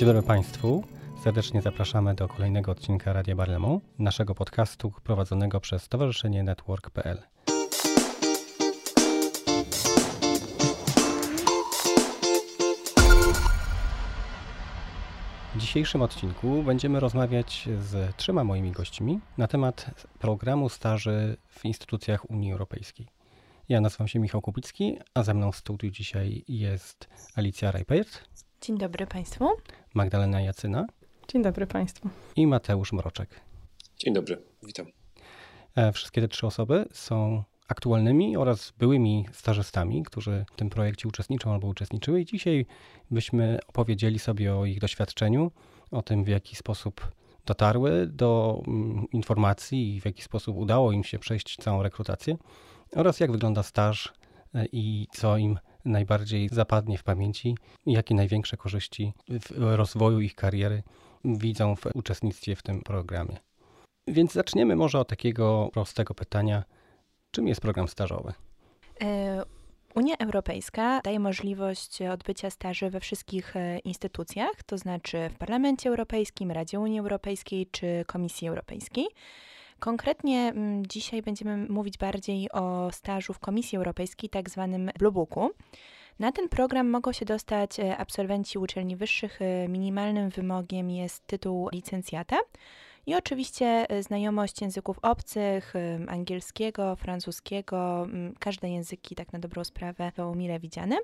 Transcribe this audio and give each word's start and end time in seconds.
Dzień 0.00 0.06
dobry 0.06 0.22
Państwu. 0.22 0.84
Serdecznie 1.24 1.62
zapraszamy 1.62 2.14
do 2.14 2.28
kolejnego 2.28 2.72
odcinka 2.72 3.12
Radia 3.12 3.36
Barlemu, 3.36 3.80
naszego 3.98 4.34
podcastu 4.34 4.92
prowadzonego 5.04 5.60
przez 5.60 5.82
Stowarzyszenie 5.82 6.42
Network.pl. 6.42 7.22
W 15.54 15.58
dzisiejszym 15.58 16.02
odcinku 16.02 16.62
będziemy 16.62 17.00
rozmawiać 17.00 17.68
z 17.80 18.16
trzema 18.16 18.44
moimi 18.44 18.72
gośćmi 18.72 19.20
na 19.38 19.48
temat 19.48 19.90
programu 20.18 20.68
staży 20.68 21.36
w 21.48 21.64
instytucjach 21.64 22.30
Unii 22.30 22.52
Europejskiej. 22.52 23.06
Ja 23.68 23.80
nazywam 23.80 24.08
się 24.08 24.18
Michał 24.18 24.40
Kupicki, 24.40 24.98
a 25.14 25.22
ze 25.22 25.34
mną 25.34 25.52
w 25.52 25.56
studiu 25.56 25.90
dzisiaj 25.90 26.44
jest 26.48 27.08
Alicja 27.36 27.70
Rajpert. 27.70 28.30
Dzień 28.60 28.78
dobry 28.78 29.06
Państwu. 29.06 29.48
Magdalena 29.94 30.40
Jacyna. 30.40 30.86
Dzień 31.28 31.42
dobry 31.42 31.66
Państwu. 31.66 32.08
I 32.36 32.46
Mateusz 32.46 32.92
Mroczek. 32.92 33.40
Dzień 33.98 34.14
dobry, 34.14 34.42
witam. 34.62 34.86
E, 35.76 35.92
wszystkie 35.92 36.20
te 36.20 36.28
trzy 36.28 36.46
osoby 36.46 36.84
są 36.92 37.42
aktualnymi 37.68 38.36
oraz 38.36 38.72
byłymi 38.78 39.26
stażystami, 39.32 40.02
którzy 40.02 40.44
w 40.52 40.56
tym 40.56 40.70
projekcie 40.70 41.08
uczestniczą 41.08 41.52
albo 41.52 41.68
uczestniczyły 41.68 42.20
i 42.20 42.24
dzisiaj 42.24 42.66
byśmy 43.10 43.58
opowiedzieli 43.66 44.18
sobie 44.18 44.54
o 44.54 44.64
ich 44.64 44.80
doświadczeniu, 44.80 45.50
o 45.90 46.02
tym 46.02 46.24
w 46.24 46.28
jaki 46.28 46.56
sposób 46.56 47.12
dotarły 47.46 48.06
do 48.06 48.62
mm, 48.66 49.06
informacji 49.12 49.96
i 49.96 50.00
w 50.00 50.04
jaki 50.04 50.22
sposób 50.22 50.56
udało 50.56 50.92
im 50.92 51.04
się 51.04 51.18
przejść 51.18 51.56
całą 51.56 51.82
rekrutację 51.82 52.36
oraz 52.96 53.20
jak 53.20 53.32
wygląda 53.32 53.62
staż 53.62 54.12
e, 54.54 54.66
i 54.72 55.06
co 55.12 55.36
im 55.36 55.58
najbardziej 55.84 56.48
zapadnie 56.48 56.98
w 56.98 57.02
pamięci 57.02 57.56
jakie 57.86 58.14
największe 58.14 58.56
korzyści 58.56 59.12
w 59.28 59.50
rozwoju 59.56 60.20
ich 60.20 60.34
kariery 60.34 60.82
widzą 61.24 61.76
w 61.76 61.86
uczestnictwie 61.94 62.56
w 62.56 62.62
tym 62.62 62.82
programie. 62.82 63.36
Więc 64.06 64.32
zaczniemy 64.32 64.76
może 64.76 64.98
od 64.98 65.08
takiego 65.08 65.70
prostego 65.72 66.14
pytania: 66.14 66.64
czym 67.30 67.48
jest 67.48 67.60
program 67.60 67.88
stażowy? 67.88 68.32
E, 69.02 69.42
Unia 69.94 70.16
Europejska 70.16 71.00
daje 71.04 71.20
możliwość 71.20 72.02
odbycia 72.02 72.50
staży 72.50 72.90
we 72.90 73.00
wszystkich 73.00 73.56
e, 73.56 73.78
instytucjach, 73.78 74.62
to 74.66 74.78
znaczy 74.78 75.30
w 75.34 75.38
Parlamencie 75.38 75.88
Europejskim, 75.88 76.50
Radzie 76.50 76.80
Unii 76.80 77.00
Europejskiej 77.00 77.66
czy 77.66 78.04
Komisji 78.06 78.48
Europejskiej. 78.48 79.06
Konkretnie 79.80 80.38
mm, 80.48 80.86
dzisiaj 80.86 81.22
będziemy 81.22 81.56
mówić 81.68 81.98
bardziej 81.98 82.50
o 82.52 82.90
stażu 82.92 83.32
w 83.32 83.38
Komisji 83.38 83.78
Europejskiej, 83.78 84.30
tak 84.30 84.50
zwanym 84.50 84.90
Blue 84.98 85.12
Booku. 85.12 85.50
Na 86.18 86.32
ten 86.32 86.48
program 86.48 86.90
mogą 86.90 87.12
się 87.12 87.24
dostać 87.24 87.80
e, 87.80 87.96
absolwenci 87.96 88.58
uczelni 88.58 88.96
wyższych. 88.96 89.42
E, 89.42 89.68
minimalnym 89.68 90.30
wymogiem 90.30 90.90
jest 90.90 91.26
tytuł 91.26 91.68
licencjata. 91.72 92.36
I 93.06 93.14
oczywiście 93.14 93.66
e, 93.66 94.02
znajomość 94.02 94.60
języków 94.60 94.98
obcych, 95.02 95.74
angielskiego, 96.08 96.96
francuskiego, 96.96 98.06
każde 98.38 98.70
języki 98.70 99.14
tak 99.14 99.32
na 99.32 99.38
dobrą 99.38 99.64
sprawę 99.64 100.12
są 100.16 100.34
mile 100.34 100.60
widziane. 100.60 100.96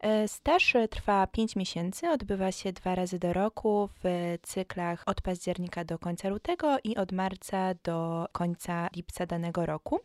E, 0.00 0.28
staż 0.28 0.76
trwa 0.90 1.26
5 1.26 1.56
miesięcy, 1.56 2.08
odbywa 2.08 2.52
się 2.52 2.72
dwa 2.72 2.94
razy 2.94 3.18
do 3.18 3.32
roku 3.32 3.88
w 4.04 4.36
cyklach 4.42 5.02
od 5.06 5.20
października 5.20 5.84
do 5.84 5.98
końca 5.98 6.28
lutego 6.28 6.76
i 6.84 6.96
od 6.96 7.12
marca 7.12 7.74
do 7.84 8.26
końca 8.32 8.88
lipca 8.96 9.26
danego 9.26 9.66
roku. 9.66 10.00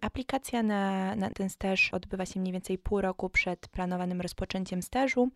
Aplikacja 0.00 0.62
na, 0.62 1.16
na 1.16 1.30
ten 1.30 1.50
staż 1.50 1.94
odbywa 1.94 2.26
się 2.26 2.40
mniej 2.40 2.52
więcej 2.52 2.78
pół 2.78 3.00
roku 3.00 3.30
przed 3.30 3.68
planowanym 3.68 4.20
rozpoczęciem 4.20 4.82
stażu. 4.82 5.30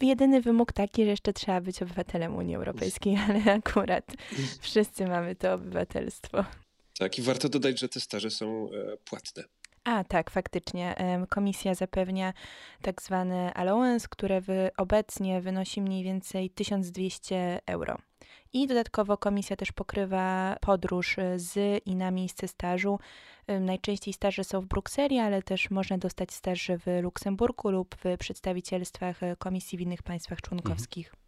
Jedyny 0.00 0.40
wymóg 0.40 0.72
taki, 0.72 1.04
że 1.04 1.10
jeszcze 1.10 1.32
trzeba 1.32 1.60
być 1.60 1.82
obywatelem 1.82 2.34
Unii 2.36 2.56
Europejskiej, 2.56 3.16
ale 3.28 3.52
akurat 3.54 4.04
wszyscy 4.60 5.06
mamy 5.06 5.34
to 5.36 5.54
obywatelstwo. 5.54 6.44
Tak, 6.98 7.18
i 7.18 7.22
warto 7.22 7.48
dodać, 7.48 7.80
że 7.80 7.88
te 7.88 8.00
staże 8.00 8.30
są 8.30 8.68
e, 8.72 8.96
płatne. 9.04 9.44
A, 9.84 10.04
tak, 10.04 10.30
faktycznie. 10.30 10.94
Komisja 11.28 11.74
zapewnia 11.74 12.32
tak 12.82 13.02
zwany 13.02 13.54
allowance, 13.54 14.08
które 14.10 14.42
obecnie 14.76 15.40
wynosi 15.40 15.82
mniej 15.82 16.04
więcej 16.04 16.50
1200 16.50 17.60
euro. 17.66 17.98
I 18.52 18.66
dodatkowo 18.66 19.16
komisja 19.16 19.56
też 19.56 19.72
pokrywa 19.72 20.56
podróż 20.60 21.16
z 21.36 21.82
i 21.86 21.96
na 21.96 22.10
miejsce 22.10 22.48
stażu. 22.48 22.98
Najczęściej 23.60 24.14
staże 24.14 24.44
są 24.44 24.60
w 24.60 24.66
Brukseli, 24.66 25.18
ale 25.18 25.42
też 25.42 25.70
można 25.70 25.98
dostać 25.98 26.32
staż 26.32 26.70
w 26.86 27.02
Luksemburgu 27.02 27.70
lub 27.70 27.96
w 28.04 28.18
przedstawicielstwach 28.18 29.16
komisji 29.38 29.78
w 29.78 29.80
innych 29.80 30.02
państwach 30.02 30.40
członkowskich. 30.40 31.06
Mhm. 31.06 31.22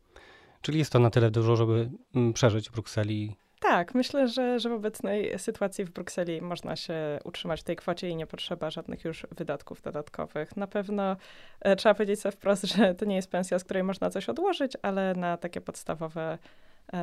Czyli 0.62 0.78
jest 0.78 0.92
to 0.92 0.98
na 0.98 1.10
tyle 1.10 1.30
dużo, 1.30 1.56
żeby 1.56 1.90
mm, 2.14 2.32
przeżyć 2.32 2.68
w 2.68 2.72
Brukseli 2.72 3.36
tak, 3.70 3.94
myślę, 3.94 4.28
że, 4.28 4.58
że 4.58 4.68
w 4.68 4.72
obecnej 4.72 5.38
sytuacji 5.38 5.84
w 5.84 5.90
Brukseli 5.90 6.42
można 6.42 6.76
się 6.76 6.94
utrzymać 7.24 7.60
w 7.60 7.64
tej 7.64 7.76
kwocie 7.76 8.08
i 8.08 8.16
nie 8.16 8.26
potrzeba 8.26 8.70
żadnych 8.70 9.04
już 9.04 9.26
wydatków 9.36 9.82
dodatkowych. 9.82 10.56
Na 10.56 10.66
pewno 10.66 11.16
e, 11.60 11.76
trzeba 11.76 11.94
powiedzieć 11.94 12.20
sobie 12.20 12.32
wprost, 12.32 12.64
że 12.64 12.94
to 12.94 13.04
nie 13.04 13.16
jest 13.16 13.30
pensja, 13.30 13.58
z 13.58 13.64
której 13.64 13.82
można 13.82 14.10
coś 14.10 14.28
odłożyć, 14.28 14.72
ale 14.82 15.14
na 15.14 15.36
takie 15.36 15.60
podstawowe 15.60 16.38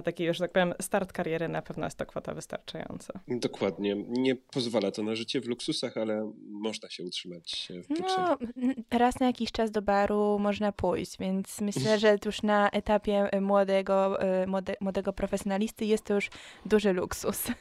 taki 0.03 0.23
już, 0.23 0.37
tak 0.37 0.51
powiem, 0.51 0.73
start 0.81 1.13
kariery 1.13 1.47
na 1.47 1.61
pewno 1.61 1.85
jest 1.85 1.97
to 1.97 2.05
kwota 2.05 2.33
wystarczająca. 2.33 3.19
Dokładnie. 3.27 3.95
Nie 4.07 4.35
pozwala 4.35 4.91
to 4.91 5.03
na 5.03 5.15
życie 5.15 5.41
w 5.41 5.47
luksusach, 5.47 5.97
ale 5.97 6.31
można 6.47 6.89
się 6.89 7.03
utrzymać 7.03 7.71
w 7.83 7.87
Brukseli. 7.87 8.27
No, 8.55 8.77
raz 8.91 9.19
na 9.19 9.25
jakiś 9.25 9.51
czas 9.51 9.71
do 9.71 9.81
baru 9.81 10.39
można 10.39 10.71
pójść, 10.71 11.17
więc 11.17 11.61
myślę, 11.61 11.99
że 11.99 12.17
już 12.25 12.43
na 12.43 12.69
etapie 12.69 13.29
młodego, 13.41 14.21
e, 14.21 14.47
młode, 14.47 14.75
młodego 14.81 15.13
profesjonalisty 15.13 15.85
jest 15.85 16.03
to 16.03 16.13
już 16.13 16.29
duży 16.65 16.93
luksus. 16.93 17.43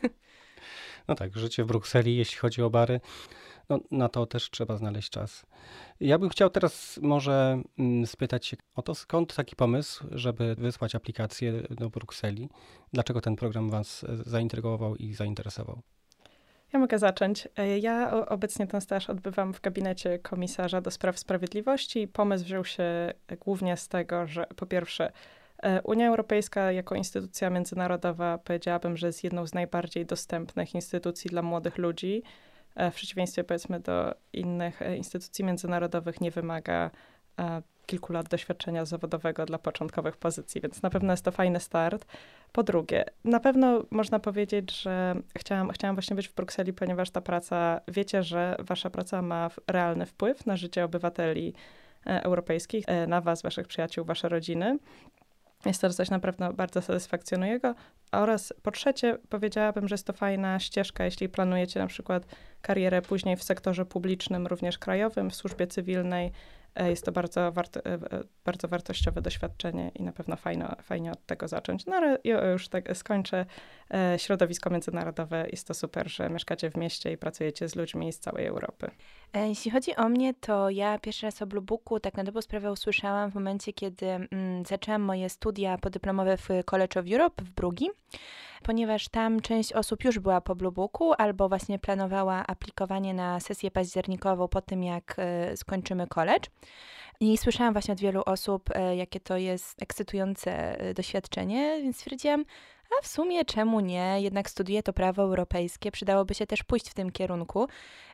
No 1.09 1.15
tak, 1.15 1.37
życie 1.37 1.65
w 1.65 1.67
Brukseli, 1.67 2.17
jeśli 2.17 2.39
chodzi 2.39 2.63
o 2.63 2.71
bary, 2.71 3.01
no, 3.71 3.81
na 3.91 4.09
to 4.09 4.27
też 4.27 4.51
trzeba 4.51 4.77
znaleźć 4.77 5.11
czas. 5.11 5.47
Ja 6.01 6.19
bym 6.19 6.29
chciał 6.29 6.51
teraz 6.51 6.99
może 7.03 7.63
mm, 7.79 8.07
spytać 8.07 8.47
się 8.47 8.57
o 8.75 8.83
to, 8.83 8.95
skąd 8.95 9.35
taki 9.35 9.57
pomysł, 9.57 10.05
żeby 10.11 10.55
wysłać 10.55 10.95
aplikację 10.95 11.63
do 11.71 11.91
Brukseli? 11.91 12.49
Dlaczego 12.93 13.21
ten 13.21 13.37
program 13.37 13.71
Was 13.71 14.07
zaintrygował 14.27 14.97
i 14.97 15.15
zainteresował? 15.15 15.83
Ja 16.73 16.79
mogę 16.79 16.99
zacząć. 16.99 17.49
E, 17.57 17.79
ja 17.79 18.27
obecnie 18.27 18.67
ten 18.67 18.81
staż 18.81 19.11
odbywam 19.11 19.55
w 19.55 19.61
gabinecie 19.61 20.19
komisarza 20.19 20.81
do 20.81 20.91
spraw 20.91 21.19
sprawiedliwości. 21.19 22.09
Pomysł 22.09 22.45
wziął 22.45 22.65
się 22.65 22.85
głównie 23.41 23.77
z 23.77 23.89
tego, 23.89 24.27
że 24.27 24.47
po 24.57 24.67
pierwsze, 24.67 25.13
e, 25.63 25.83
Unia 25.83 26.09
Europejska 26.09 26.73
jako 26.73 26.95
instytucja 26.95 27.51
międzynarodowa 27.51 28.39
powiedziałabym, 28.39 28.97
że 28.97 29.07
jest 29.07 29.25
jedną 29.25 29.47
z 29.47 29.55
najbardziej 29.55 30.07
dostępnych 30.07 30.75
instytucji 30.75 31.31
dla 31.31 31.43
młodych 31.43 31.79
ludzi. 31.79 32.23
E, 32.75 32.91
w 32.91 32.95
przeciwieństwie 32.95 33.45
powiedzmy 33.45 33.81
do 33.81 34.15
innych 34.33 34.83
e, 34.83 34.97
instytucji 34.97 35.45
międzynarodowych 35.45 36.21
nie 36.21 36.31
wymaga 36.31 36.91
e, 37.41 37.63
kilku 37.87 38.13
lat 38.13 38.29
doświadczenia 38.29 38.85
zawodowego 38.85 39.47
dla 39.47 39.59
początkowych 39.59 40.17
pozycji, 40.17 40.61
więc 40.61 40.83
na 40.83 40.91
pewno 40.91 41.13
jest 41.13 41.25
to 41.25 41.31
fajny 41.31 41.61
start. 41.61 42.07
Po 42.53 42.63
drugie, 42.63 43.05
na 43.25 43.41
pewno 43.41 43.85
można 43.91 44.19
powiedzieć, 44.19 44.83
że 44.83 45.15
chciałam, 45.39 45.71
chciałam 45.71 45.97
właśnie 45.97 46.17
być 46.17 46.29
w 46.29 46.35
Brukseli, 46.35 46.73
ponieważ 46.73 47.11
ta 47.11 47.21
praca, 47.21 47.81
wiecie, 47.89 48.23
że 48.23 48.57
wasza 48.59 48.91
praca 48.91 49.23
ma 49.23 49.51
realny 49.67 50.07
wpływ 50.07 50.47
na 50.47 50.57
życie 50.57 50.85
obywateli 50.85 51.55
europejskich, 52.05 52.85
na 53.09 53.21
was, 53.21 53.43
waszych 53.43 53.67
przyjaciół, 53.67 54.05
wasze 54.05 54.29
rodziny. 54.29 54.79
Jest 55.67 55.81
to 55.81 55.91
coś 55.91 56.11
naprawdę 56.11 56.53
bardzo 56.53 56.83
satysfakcjonującego. 56.83 57.75
Oraz 58.13 58.53
po 58.63 58.71
trzecie, 58.71 59.19
powiedziałabym, 59.29 59.89
że 59.89 59.95
jest 59.95 60.07
to 60.07 60.13
fajna 60.13 60.59
ścieżka, 60.59 61.05
jeśli 61.05 61.29
planujecie 61.29 61.81
na 61.81 61.87
przykład 61.87 62.27
karierę 62.63 63.03
później 63.03 63.37
w 63.37 63.43
sektorze 63.43 63.85
publicznym, 63.85 64.47
również 64.47 64.79
krajowym, 64.79 65.31
w 65.31 65.35
służbie 65.35 65.67
cywilnej, 65.67 66.33
E, 66.75 66.91
jest 66.91 67.05
to 67.05 67.13
bardzo, 67.13 67.53
warto, 67.53 67.85
e, 67.85 67.99
bardzo 68.45 68.69
wartościowe 68.69 69.23
doświadczenie 69.23 69.91
i 69.95 70.03
na 70.03 70.13
pewno 70.13 70.37
fajno, 70.37 70.77
fajnie 70.83 71.13
od 71.13 71.27
tego 71.27 71.49
zacząć. 71.49 71.87
No 71.87 71.97
ale 71.97 72.19
już 72.53 72.69
tak 72.69 72.97
skończę. 72.97 73.47
E, 73.95 74.19
środowisko 74.19 74.71
międzynarodowe 74.71 75.47
jest 75.51 75.67
to 75.67 75.75
super, 75.75 76.11
że 76.11 76.31
mieszkacie 76.31 76.71
w 76.71 76.77
mieście 76.77 77.13
i 77.13 77.17
pracujecie 77.17 77.69
z 77.69 77.77
ludźmi 77.77 78.13
z 78.13 78.19
całej 78.21 78.47
Europy. 78.47 78.91
Jeśli 79.35 79.71
chodzi 79.71 79.97
o 79.97 80.09
mnie, 80.09 80.35
to 80.35 80.71
ja 80.71 80.99
pierwszy 80.99 81.27
raz 81.27 81.43
o 81.43 81.47
Blue 81.47 81.63
Booku 81.63 82.01
tak 82.01 82.17
na 82.17 82.25
dobrą 82.25 82.43
sprawę 82.43 82.73
usłyszałam 82.73 83.31
w 83.31 83.35
momencie, 83.35 83.73
kiedy 83.73 84.07
mm, 84.07 84.29
zaczęłam 84.65 85.03
moje 85.03 85.29
studia 85.29 85.79
podyplomowe 85.79 86.37
w 86.37 86.49
College 86.65 87.01
of 87.01 87.07
Europe 87.13 87.45
w 87.45 87.51
Brugi 87.51 87.91
ponieważ 88.63 89.09
tam 89.09 89.41
część 89.41 89.73
osób 89.73 90.05
już 90.05 90.19
była 90.19 90.41
po 90.41 90.55
Blue 90.55 90.73
Booku 90.73 91.13
albo 91.19 91.49
właśnie 91.49 91.79
planowała 91.79 92.45
aplikowanie 92.47 93.15
na 93.15 93.41
sesję 93.41 93.71
październikową 93.71 94.49
po 94.49 94.61
tym, 94.63 94.83
jak 94.83 95.15
e, 95.19 95.57
skończymy 95.57 96.07
college. 96.07 96.49
I 97.21 97.39
słyszałam 97.39 97.73
właśnie 97.73 97.93
od 97.93 98.01
wielu 98.01 98.23
osób, 98.27 98.71
e, 98.75 98.97
jakie 98.97 99.21
to 99.21 99.37
jest 99.37 99.83
ekscytujące 99.83 100.81
e, 100.81 100.95
doświadczenie, 100.95 101.81
więc 101.83 101.97
stwierdziłam, 101.97 102.45
A 102.99 103.03
w 103.03 103.07
sumie 103.07 103.45
czemu 103.45 103.81
nie? 103.81 104.21
Jednak 104.21 104.51
studiuję 104.51 104.83
to 104.83 104.93
prawo 104.93 105.23
europejskie, 105.23 105.91
przydałoby 105.91 106.35
się 106.35 106.47
też 106.47 106.63
pójść 106.63 106.91
w 106.91 106.95
tym 106.95 107.11
kierunku. 107.11 107.69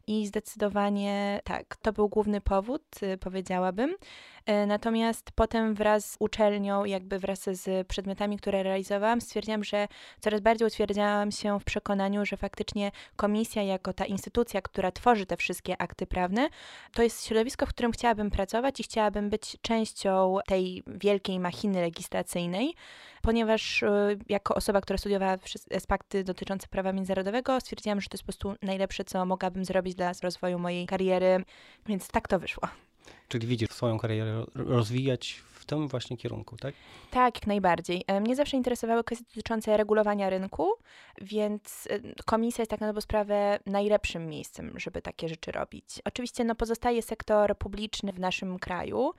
I 0.08 0.26
zdecydowanie 0.26 1.40
tak, 1.44 1.76
to 1.76 1.92
był 1.92 2.08
główny 2.08 2.40
powód, 2.40 2.82
y, 3.02 3.18
powiedziałabym. 3.18 3.90
Y, 3.90 4.66
natomiast 4.66 5.30
potem 5.34 5.74
wraz 5.74 6.10
z 6.10 6.16
uczelnią, 6.18 6.84
jakby 6.84 7.18
wraz 7.18 7.42
z 7.42 7.86
przedmiotami, 7.86 8.38
które 8.38 8.62
realizowałam, 8.62 9.20
stwierdziłam, 9.20 9.64
że 9.64 9.88
coraz 10.20 10.40
bardziej 10.40 10.66
utwierdziłam 10.66 11.32
się 11.32 11.60
w 11.60 11.64
przekonaniu, 11.64 12.26
że 12.26 12.36
faktycznie 12.36 12.90
komisja, 13.16 13.62
jako 13.62 13.92
ta 13.92 14.04
instytucja, 14.04 14.62
która 14.62 14.92
tworzy 14.92 15.26
te 15.26 15.36
wszystkie 15.36 15.82
akty 15.82 16.06
prawne, 16.06 16.48
to 16.94 17.02
jest 17.02 17.26
środowisko, 17.26 17.66
w 17.66 17.68
którym 17.68 17.92
chciałabym 17.92 18.30
pracować 18.30 18.80
i 18.80 18.82
chciałabym 18.82 19.30
być 19.30 19.56
częścią 19.62 20.38
tej 20.46 20.82
wielkiej 20.86 21.40
machiny 21.40 21.80
legislacyjnej, 21.80 22.74
ponieważ 23.22 23.82
y, 23.82 24.18
jako 24.28 24.54
osoba, 24.54 24.80
która 24.80 24.98
studiowała 24.98 25.36
aspekty 25.76 26.24
dotyczące 26.24 26.68
prawa 26.68 26.92
międzynarodowego, 26.92 27.60
stwierdziłam, 27.60 28.00
że 28.00 28.08
to 28.08 28.14
jest 28.14 28.22
po 28.22 28.26
prostu 28.26 28.54
najlepsze, 28.62 29.04
co 29.04 29.26
mogłabym 29.26 29.64
zrobić 29.64 29.95
dla 29.96 30.12
rozwoju 30.22 30.58
mojej 30.58 30.87
kariery, 30.87 31.44
więc 31.87 32.08
tak 32.08 32.28
to 32.28 32.38
wyszło. 32.38 32.69
Czyli 33.28 33.46
widzisz 33.46 33.70
swoją 33.70 33.98
karierę 33.98 34.44
rozwijać 34.54 35.43
w 35.52 35.64
tym 35.64 35.88
właśnie 35.88 36.16
kierunku, 36.16 36.56
tak? 36.56 36.75
Tak, 37.10 37.34
jak 37.34 37.46
najbardziej. 37.46 38.04
E, 38.06 38.20
mnie 38.20 38.37
zawsze 38.37 38.56
interesowały 38.56 39.04
kwestie 39.04 39.25
dotyczące 39.28 39.76
regulowania 39.76 40.31
rynku, 40.31 40.72
więc 41.20 41.88
e, 41.90 42.25
komisja 42.25 42.62
jest 42.62 42.70
tak 42.70 42.81
na 42.81 42.87
dobrą 42.87 43.00
sprawę 43.00 43.58
najlepszym 43.66 44.26
miejscem, 44.26 44.72
żeby 44.76 45.02
takie 45.02 45.28
rzeczy 45.28 45.52
robić. 45.52 46.00
Oczywiście 46.04 46.44
no, 46.44 46.54
pozostaje 46.54 47.02
sektor 47.02 47.58
publiczny 47.58 48.12
w 48.12 48.20
naszym 48.20 48.58
kraju, 48.58 49.12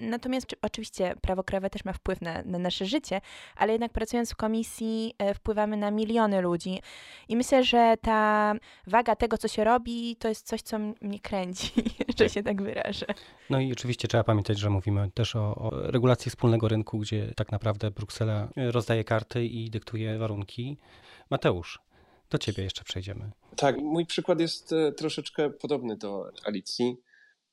Natomiast 0.00 0.46
czy, 0.46 0.56
oczywiście 0.62 1.14
prawo 1.20 1.44
krajowe 1.44 1.70
też 1.70 1.84
ma 1.84 1.92
wpływ 1.92 2.20
na, 2.20 2.42
na, 2.42 2.58
nasze 2.58 2.86
życie, 2.86 3.20
ale 3.56 3.72
jednak 3.72 3.92
pracując 3.92 4.32
w 4.32 4.36
komisji 4.36 5.14
e, 5.18 5.34
wpływamy 5.34 5.76
na 5.76 5.90
miliony 5.90 6.40
ludzi. 6.40 6.80
I 7.28 7.36
myślę, 7.36 7.64
że 7.64 7.94
ta 8.00 8.54
waga 8.86 9.16
tego, 9.16 9.38
co 9.38 9.48
się 9.48 9.64
robi, 9.64 10.16
to 10.16 10.28
jest 10.28 10.46
coś, 10.46 10.62
co 10.62 10.78
mnie 10.78 11.20
kręci, 11.20 11.72
że 12.18 12.28
się 12.28 12.42
tak 12.42 12.62
wyrażę. 12.62 13.06
No 13.50 13.60
i 13.60 13.72
oczywiście 13.72 14.08
trzeba 14.08 14.24
pamiętać, 14.24 14.58
że 14.58 14.70
mówimy 14.70 15.10
też 15.14 15.36
o, 15.36 15.54
o 15.54 15.70
regulacji 15.72 16.30
wspólnego 16.30 16.68
rynku, 16.68 16.98
gdzie 16.98 17.32
tak 17.36 17.52
naprawdę 17.52 17.90
Bruksela 17.90 18.48
rozdaje 18.56 19.04
karty 19.04 19.44
i 19.44 19.70
dyktuje 19.70 20.18
warunki. 20.18 20.76
Mateusz, 21.30 21.78
do 22.30 22.38
ciebie 22.38 22.64
jeszcze 22.64 22.84
przejdziemy. 22.84 23.30
Tak, 23.56 23.78
mój 23.78 24.06
przykład 24.06 24.40
jest 24.40 24.72
e, 24.72 24.92
troszeczkę 24.92 25.50
podobny 25.50 25.96
do 25.96 26.30
Alicji 26.44 26.96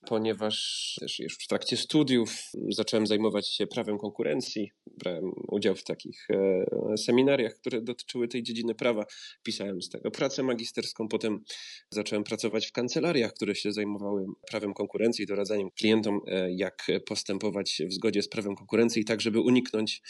ponieważ 0.07 0.95
też 0.99 1.19
już 1.19 1.37
w 1.37 1.47
trakcie 1.47 1.77
studiów 1.77 2.35
zacząłem 2.69 3.07
zajmować 3.07 3.47
się 3.47 3.67
prawem 3.67 3.97
konkurencji. 3.97 4.71
Brałem 4.97 5.31
udział 5.47 5.75
w 5.75 5.83
takich 5.83 6.27
e, 6.29 6.97
seminariach, 6.97 7.53
które 7.53 7.81
dotyczyły 7.81 8.27
tej 8.27 8.43
dziedziny 8.43 8.75
prawa. 8.75 9.05
Pisałem 9.43 9.81
z 9.81 9.89
tego 9.89 10.11
pracę 10.11 10.43
magisterską. 10.43 11.07
Potem 11.07 11.43
zacząłem 11.91 12.23
pracować 12.23 12.67
w 12.67 12.71
kancelariach, 12.71 13.33
które 13.33 13.55
się 13.55 13.71
zajmowały 13.71 14.25
prawem 14.49 14.73
konkurencji, 14.73 15.25
doradzaniem 15.25 15.69
klientom, 15.71 16.19
e, 16.27 16.53
jak 16.53 16.87
postępować 17.05 17.81
w 17.89 17.93
zgodzie 17.93 18.21
z 18.21 18.29
prawem 18.29 18.55
konkurencji, 18.55 19.05
tak 19.05 19.21
żeby 19.21 19.41
uniknąć 19.41 20.01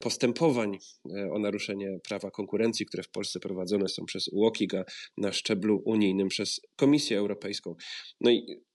postępowań 0.00 0.78
e, 1.16 1.30
o 1.32 1.38
naruszenie 1.38 1.98
prawa 2.08 2.30
konkurencji, 2.30 2.86
które 2.86 3.02
w 3.02 3.10
Polsce 3.10 3.40
prowadzone 3.40 3.88
są 3.88 4.04
przez 4.04 4.28
UOKiG, 4.28 4.72
na 5.16 5.32
szczeblu 5.32 5.82
unijnym 5.84 6.28
przez 6.28 6.60
Komisję 6.76 7.18
Europejską. 7.18 7.74
No 8.20 8.30
i 8.30 8.65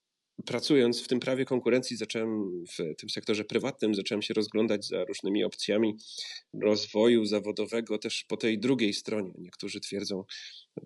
pracując 0.46 1.02
w 1.02 1.08
tym 1.08 1.20
prawie 1.20 1.44
konkurencji, 1.44 1.96
zacząłem 1.96 2.64
w 2.66 2.96
tym 2.98 3.10
sektorze 3.10 3.44
prywatnym, 3.44 3.94
zacząłem 3.94 4.22
się 4.22 4.34
rozglądać 4.34 4.86
za 4.86 5.04
różnymi 5.04 5.44
opcjami 5.44 5.96
rozwoju 6.62 7.24
zawodowego 7.24 7.98
też 7.98 8.24
po 8.28 8.36
tej 8.36 8.58
drugiej 8.58 8.94
stronie. 8.94 9.32
Niektórzy 9.38 9.80
twierdzą 9.80 10.24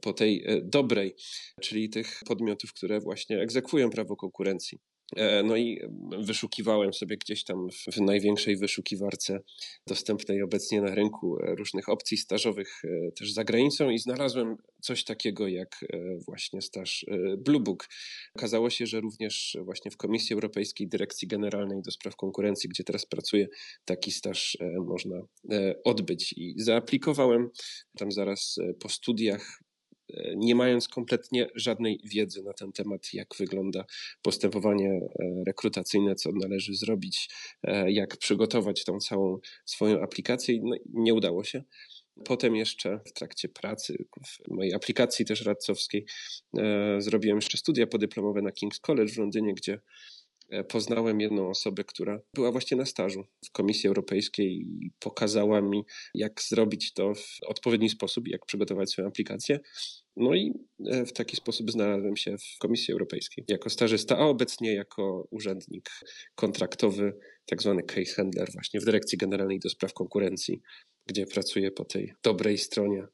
po 0.00 0.12
tej 0.12 0.44
e, 0.46 0.60
dobrej, 0.62 1.14
czyli 1.62 1.90
tych 1.90 2.20
podmiotów, 2.26 2.72
które 2.72 3.00
właśnie 3.00 3.40
egzekwują 3.40 3.90
prawo 3.90 4.16
konkurencji. 4.16 4.78
E, 5.16 5.42
no 5.42 5.56
i 5.56 5.80
wyszukiwałem 6.18 6.92
sobie 6.92 7.16
gdzieś 7.16 7.44
tam 7.44 7.68
w 7.92 8.00
największej 8.00 8.56
wyszukiwarce 8.56 9.40
dostępnej 9.86 10.42
obecnie 10.42 10.80
na 10.82 10.94
rynku 10.94 11.38
e, 11.38 11.54
różnych 11.54 11.88
opcji 11.88 12.16
stażowych 12.16 12.82
e, 12.84 13.12
też 13.12 13.32
za 13.32 13.44
granicą 13.44 13.90
i 13.90 13.98
znalazłem 13.98 14.56
coś 14.80 15.04
takiego 15.04 15.48
jak 15.48 15.84
właśnie 16.26 16.62
staż 16.62 17.06
Blue 17.38 17.60
Book. 17.60 17.88
Okazało 18.34 18.70
się, 18.70 18.86
że 18.86 19.00
również 19.00 19.56
właśnie 19.64 19.90
w 19.90 19.96
Komisji 19.96 20.34
Europejskiej 20.34 20.88
Dyrekcji 20.88 21.28
Generalnej 21.28 21.82
do 21.82 21.90
Spraw 21.90 22.16
Konkurencji, 22.16 22.70
gdzie 22.70 22.84
teraz 22.84 23.06
pracuję, 23.06 23.48
taki 23.84 24.12
staż 24.12 24.58
można 24.86 25.20
odbyć 25.84 26.34
i 26.36 26.54
zaaplikowałem 26.56 27.50
tam 27.98 28.12
zaraz 28.12 28.56
po 28.80 28.88
studiach 28.88 29.60
nie 30.36 30.54
mając 30.54 30.88
kompletnie 30.88 31.48
żadnej 31.54 32.00
wiedzy 32.04 32.42
na 32.42 32.52
ten 32.52 32.72
temat, 32.72 33.14
jak 33.14 33.28
wygląda 33.38 33.84
postępowanie 34.22 34.90
e, 34.90 35.08
rekrutacyjne, 35.46 36.14
co 36.14 36.30
należy 36.32 36.74
zrobić, 36.74 37.30
e, 37.62 37.92
jak 37.92 38.16
przygotować 38.16 38.84
tą 38.84 38.98
całą 38.98 39.38
swoją 39.64 40.02
aplikację. 40.02 40.60
No, 40.62 40.76
nie 40.94 41.14
udało 41.14 41.44
się. 41.44 41.62
Potem 42.24 42.56
jeszcze 42.56 43.00
w 43.06 43.12
trakcie 43.12 43.48
pracy, 43.48 44.04
w 44.26 44.50
mojej 44.50 44.74
aplikacji 44.74 45.24
też 45.24 45.44
radcowskiej, 45.44 46.06
e, 46.58 46.96
zrobiłem 47.00 47.36
jeszcze 47.36 47.58
studia 47.58 47.86
podyplomowe 47.86 48.42
na 48.42 48.50
King's 48.50 48.80
College 48.80 49.12
w 49.12 49.18
Londynie, 49.18 49.54
gdzie 49.54 49.80
poznałem 50.68 51.20
jedną 51.20 51.50
osobę, 51.50 51.84
która 51.84 52.20
była 52.34 52.52
właśnie 52.52 52.76
na 52.76 52.86
stażu 52.86 53.24
w 53.44 53.50
Komisji 53.50 53.88
Europejskiej 53.88 54.60
i 54.60 54.90
pokazała 54.98 55.60
mi, 55.60 55.84
jak 56.14 56.42
zrobić 56.42 56.92
to 56.92 57.14
w 57.14 57.38
odpowiedni 57.46 57.88
sposób, 57.88 58.28
jak 58.28 58.46
przygotować 58.46 58.90
swoją 58.90 59.08
aplikację. 59.08 59.60
No 60.16 60.34
i 60.34 60.52
e, 60.86 61.06
w 61.06 61.12
taki 61.12 61.36
sposób 61.36 61.70
znalazłem 61.70 62.16
się 62.16 62.36
w 62.38 62.58
Komisji 62.58 62.92
Europejskiej 62.92 63.44
jako 63.48 63.70
stażysta, 63.70 64.18
a 64.18 64.26
obecnie 64.26 64.74
jako 64.74 65.28
urzędnik 65.30 65.90
kontraktowy, 66.34 67.18
tak 67.46 67.62
zwany 67.62 67.82
case 67.82 68.14
handler, 68.14 68.52
właśnie 68.52 68.80
w 68.80 68.84
Dyrekcji 68.84 69.18
Generalnej 69.18 69.58
do 69.58 69.70
Spraw 69.70 69.92
Konkurencji, 69.92 70.62
gdzie 71.06 71.26
pracuję 71.26 71.70
po 71.70 71.84
tej 71.84 72.14
dobrej 72.22 72.58
stronie 72.58 73.06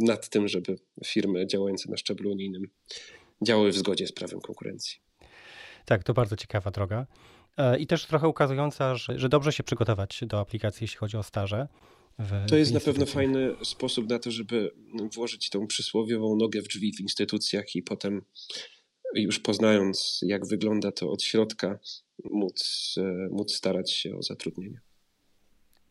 nad 0.00 0.28
tym, 0.28 0.48
żeby 0.48 0.76
firmy 1.06 1.46
działające 1.46 1.90
na 1.90 1.96
szczeblu 1.96 2.32
unijnym 2.32 2.62
działały 3.46 3.72
w 3.72 3.76
zgodzie 3.76 4.06
z 4.06 4.12
prawem 4.12 4.40
konkurencji. 4.40 5.07
Tak, 5.88 6.04
to 6.04 6.14
bardzo 6.14 6.36
ciekawa 6.36 6.70
droga. 6.70 7.06
E, 7.56 7.78
I 7.78 7.86
też 7.86 8.06
trochę 8.06 8.28
ukazująca, 8.28 8.96
że, 8.96 9.18
że 9.18 9.28
dobrze 9.28 9.52
się 9.52 9.62
przygotować 9.62 10.20
do 10.26 10.40
aplikacji, 10.40 10.84
jeśli 10.84 10.98
chodzi 10.98 11.16
o 11.16 11.22
staże. 11.22 11.68
To 12.48 12.56
jest 12.56 12.72
na 12.72 12.80
pewno 12.80 13.06
fajny 13.06 13.54
sposób 13.62 14.08
na 14.08 14.18
to, 14.18 14.30
żeby 14.30 14.70
włożyć 15.14 15.50
tą 15.50 15.66
przysłowiową 15.66 16.36
nogę 16.36 16.62
w 16.62 16.68
drzwi 16.68 16.92
w 16.96 17.00
instytucjach 17.00 17.74
i 17.74 17.82
potem 17.82 18.22
już 19.14 19.38
poznając, 19.38 20.20
jak 20.22 20.46
wygląda 20.46 20.92
to 20.92 21.10
od 21.10 21.22
środka, 21.22 21.78
móc, 22.24 22.94
e, 22.98 23.28
móc 23.30 23.54
starać 23.54 23.92
się 23.92 24.16
o 24.16 24.22
zatrudnienie. 24.22 24.80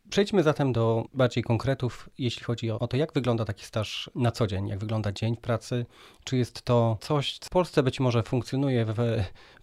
Przejdźmy 0.09 0.43
zatem 0.43 0.73
do 0.73 1.05
bardziej 1.13 1.43
konkretów, 1.43 2.09
jeśli 2.17 2.43
chodzi 2.43 2.71
o 2.71 2.87
to, 2.87 2.97
jak 2.97 3.13
wygląda 3.13 3.45
taki 3.45 3.65
staż 3.65 4.09
na 4.15 4.31
co 4.31 4.47
dzień, 4.47 4.67
jak 4.67 4.79
wygląda 4.79 5.11
dzień 5.11 5.37
pracy. 5.37 5.85
Czy 6.23 6.37
jest 6.37 6.61
to 6.61 6.97
coś, 7.01 7.39
co 7.39 7.45
w 7.45 7.49
Polsce 7.49 7.83
być 7.83 7.99
może 7.99 8.23
funkcjonuje 8.23 8.85
w 8.85 8.93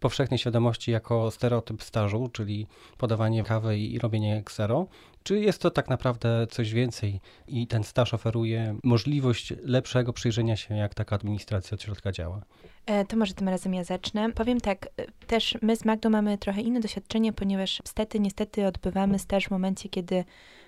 powszechnej 0.00 0.38
świadomości 0.38 0.90
jako 0.90 1.30
stereotyp 1.30 1.82
stażu, 1.82 2.30
czyli 2.32 2.66
podawanie 2.98 3.44
kawy 3.44 3.78
i 3.78 3.98
robienie 3.98 4.42
ksero, 4.44 4.86
czy 5.22 5.40
jest 5.40 5.62
to 5.62 5.70
tak 5.70 5.88
naprawdę 5.88 6.46
coś 6.50 6.72
więcej 6.72 7.20
i 7.48 7.66
ten 7.66 7.84
staż 7.84 8.14
oferuje 8.14 8.78
możliwość 8.82 9.52
lepszego 9.62 10.12
przyjrzenia 10.12 10.56
się, 10.56 10.76
jak 10.76 10.94
taka 10.94 11.16
administracja 11.16 11.74
od 11.74 11.82
środka 11.82 12.12
działa? 12.12 12.40
E, 12.87 13.05
to 13.05 13.17
może 13.17 13.35
tym 13.35 13.49
razem 13.49 13.75
ja 13.75 13.85
zacznę. 13.85 14.33
Powiem 14.33 14.61
tak, 14.61 14.87
e, 14.97 15.26
też 15.26 15.59
my 15.62 15.76
z 15.76 15.85
Magdą 15.85 16.11
mamy 16.11 16.38
trochę 16.38 16.61
inne 16.61 16.81
doświadczenie, 16.81 17.33
ponieważ 17.33 17.81
niestety, 17.81 18.21
niestety 18.21 18.67
odbywamy 18.67 19.19
staż 19.19 19.45
w 19.45 19.50
momencie, 19.50 19.88
kiedy 19.88 20.25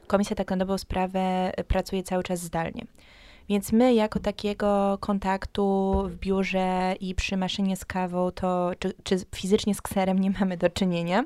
komisja 0.06 0.36
tak 0.36 0.50
na 0.50 0.56
dobrą 0.56 0.78
sprawę 0.78 1.52
pracuje 1.68 2.02
cały 2.02 2.22
czas 2.22 2.40
zdalnie. 2.40 2.86
Więc 3.48 3.72
my 3.72 3.94
jako 3.94 4.20
takiego 4.20 4.98
kontaktu 5.00 5.94
w 6.08 6.16
biurze 6.16 6.94
i 7.00 7.14
przy 7.14 7.36
maszynie 7.36 7.76
z 7.76 7.84
kawą, 7.84 8.30
to 8.30 8.70
czy, 8.78 8.92
czy 9.04 9.16
fizycznie 9.34 9.74
z 9.74 9.82
kserem 9.82 10.18
nie 10.18 10.30
mamy 10.40 10.56
do 10.56 10.70
czynienia. 10.70 11.24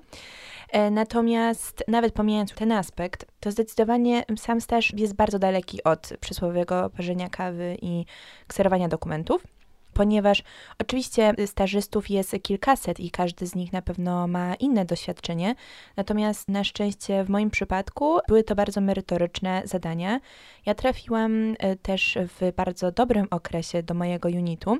E, 0.71 0.91
natomiast 0.91 1.85
nawet 1.89 2.15
pomijając 2.15 2.55
ten 2.55 2.73
aspekt, 2.73 3.27
to 3.41 3.51
zdecydowanie 3.51 4.25
sam 4.37 4.61
staż 4.61 4.93
jest 4.97 5.15
bardzo 5.15 5.39
daleki 5.39 5.85
od 5.85 6.13
przysłowiowego 6.21 6.91
parzenia 6.91 7.29
kawy 7.29 7.77
i 7.83 8.05
kserowania 8.47 8.89
dokumentów 8.89 9.47
ponieważ 9.93 10.43
oczywiście 10.79 11.35
stażystów 11.47 12.11
jest 12.11 12.37
kilkaset 12.43 13.01
i 13.01 13.11
każdy 13.11 13.47
z 13.47 13.55
nich 13.55 13.73
na 13.73 13.83
pewno 13.83 14.27
ma 14.29 14.55
inne 14.55 14.85
doświadczenie, 14.85 15.55
natomiast 15.97 16.49
na 16.49 16.65
szczęście 16.65 17.25
w 17.25 17.29
moim 17.29 17.51
przypadku 17.51 18.19
były 18.29 18.45
to 18.45 18.55
bardzo 18.55 18.81
merytoryczne 18.81 19.63
zadania. 19.65 20.21
Ja 20.67 20.75
trafiłam 20.75 21.55
e, 21.59 21.77
też 21.77 22.19
w 22.41 22.53
bardzo 22.57 22.93
dobrym 22.93 23.27
okresie 23.31 23.83
do 23.83 23.95
mojego 23.95 24.29
unitu, 24.29 24.79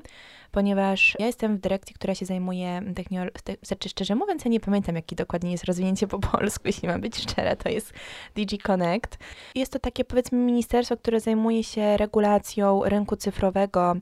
ponieważ 0.51 1.15
ja 1.19 1.25
jestem 1.25 1.57
w 1.57 1.59
dyrekcji, 1.59 1.95
która 1.95 2.15
się 2.15 2.25
zajmuje 2.25 2.81
technologią, 2.95 3.31
znaczy 3.61 3.89
szczerze 3.89 4.15
mówiąc, 4.15 4.45
ja 4.45 4.51
nie 4.51 4.59
pamiętam, 4.59 4.95
jaki 4.95 5.15
dokładnie 5.15 5.51
jest 5.51 5.63
rozwinięcie 5.63 6.07
po 6.07 6.19
polsku, 6.19 6.63
jeśli 6.71 6.87
mam 6.87 7.01
być 7.01 7.17
szczera, 7.17 7.55
to 7.55 7.69
jest 7.69 7.93
DG 8.35 8.57
Connect. 8.63 9.17
Jest 9.55 9.73
to 9.73 9.79
takie 9.79 10.05
powiedzmy 10.05 10.37
ministerstwo, 10.37 10.97
które 10.97 11.19
zajmuje 11.19 11.63
się 11.63 11.97
regulacją 11.97 12.83
rynku 12.83 13.15
cyfrowego, 13.15 13.95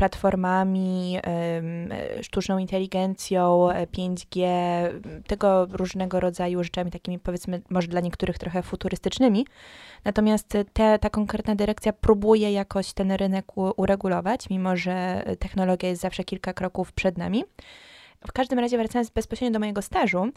platformami, 0.00 1.18
sztuczną 2.22 2.58
inteligencją, 2.58 3.68
5G, 3.96 4.46
tego 5.26 5.66
różnego 5.70 6.20
rodzaju 6.20 6.64
rzeczami, 6.64 6.90
takimi 6.90 7.18
powiedzmy 7.18 7.62
może 7.70 7.88
dla 7.88 8.00
niektórych 8.00 8.38
trochę 8.38 8.62
futurystycznymi. 8.62 9.46
Natomiast 10.04 10.58
te, 10.72 10.98
ta 10.98 11.10
konkretna 11.10 11.54
dyrekcja 11.54 11.92
próbuje 11.92 12.52
jakoś 12.52 12.92
ten 12.92 13.12
rynek 13.12 13.44
uregulować, 13.76 14.50
mimo 14.50 14.76
że 14.76 15.22
technologia 15.38 15.88
jest 15.88 16.02
zawsze 16.02 16.24
kilka 16.24 16.52
kroków 16.52 16.92
przed 16.92 17.18
nami. 17.18 17.44
W 18.26 18.32
każdym 18.32 18.58
razie, 18.58 18.78
wracając 18.78 19.10
bezpośrednio 19.10 19.52
do 19.52 19.60
mojego 19.60 19.82
stażu, 19.82 20.30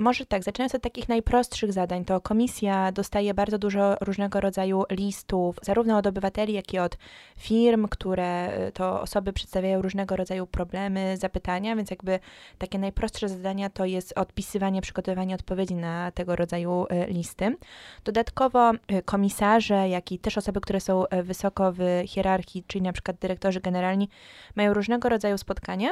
może 0.00 0.26
tak, 0.26 0.44
zaczynając 0.44 0.74
od 0.74 0.82
takich 0.82 1.08
najprostszych 1.08 1.72
zadań, 1.72 2.04
to 2.04 2.20
komisja 2.20 2.92
dostaje 2.92 3.34
bardzo 3.34 3.58
dużo 3.58 3.96
różnego 4.00 4.40
rodzaju 4.40 4.84
listów, 4.90 5.56
zarówno 5.62 5.98
od 5.98 6.06
obywateli, 6.06 6.52
jak 6.52 6.74
i 6.74 6.78
od 6.78 6.98
firm, 7.36 7.88
które 7.88 8.58
y, 8.68 8.72
to 8.72 9.00
osoby 9.00 9.32
przedstawiają 9.32 9.82
różnego 9.82 10.16
rodzaju 10.16 10.46
problemy, 10.46 11.16
zapytania, 11.16 11.76
więc 11.76 11.90
jakby 11.90 12.18
takie 12.58 12.78
najprostsze 12.78 13.28
zadania 13.28 13.70
to 13.70 13.84
jest 13.84 14.18
odpisywanie, 14.18 14.82
przygotowywanie 14.82 15.34
odpowiedzi 15.34 15.74
na 15.74 16.10
tego 16.10 16.36
rodzaju 16.36 16.86
y, 17.08 17.12
listy. 17.12 17.56
Dodatkowo 18.04 18.72
y, 18.72 19.02
komisarze, 19.04 19.88
jak 19.88 20.12
i 20.12 20.18
też 20.18 20.38
osoby, 20.38 20.60
które 20.60 20.80
są 20.80 21.04
wysoko 21.22 21.72
w 21.72 22.02
hierarchii, 22.06 22.64
czyli 22.66 22.82
na 22.82 22.92
przykład 22.92 23.16
dyrektorzy 23.16 23.60
generalni, 23.60 24.08
mają 24.56 24.74
różnego 24.74 25.08
rodzaju 25.08 25.38
spotkania 25.38 25.90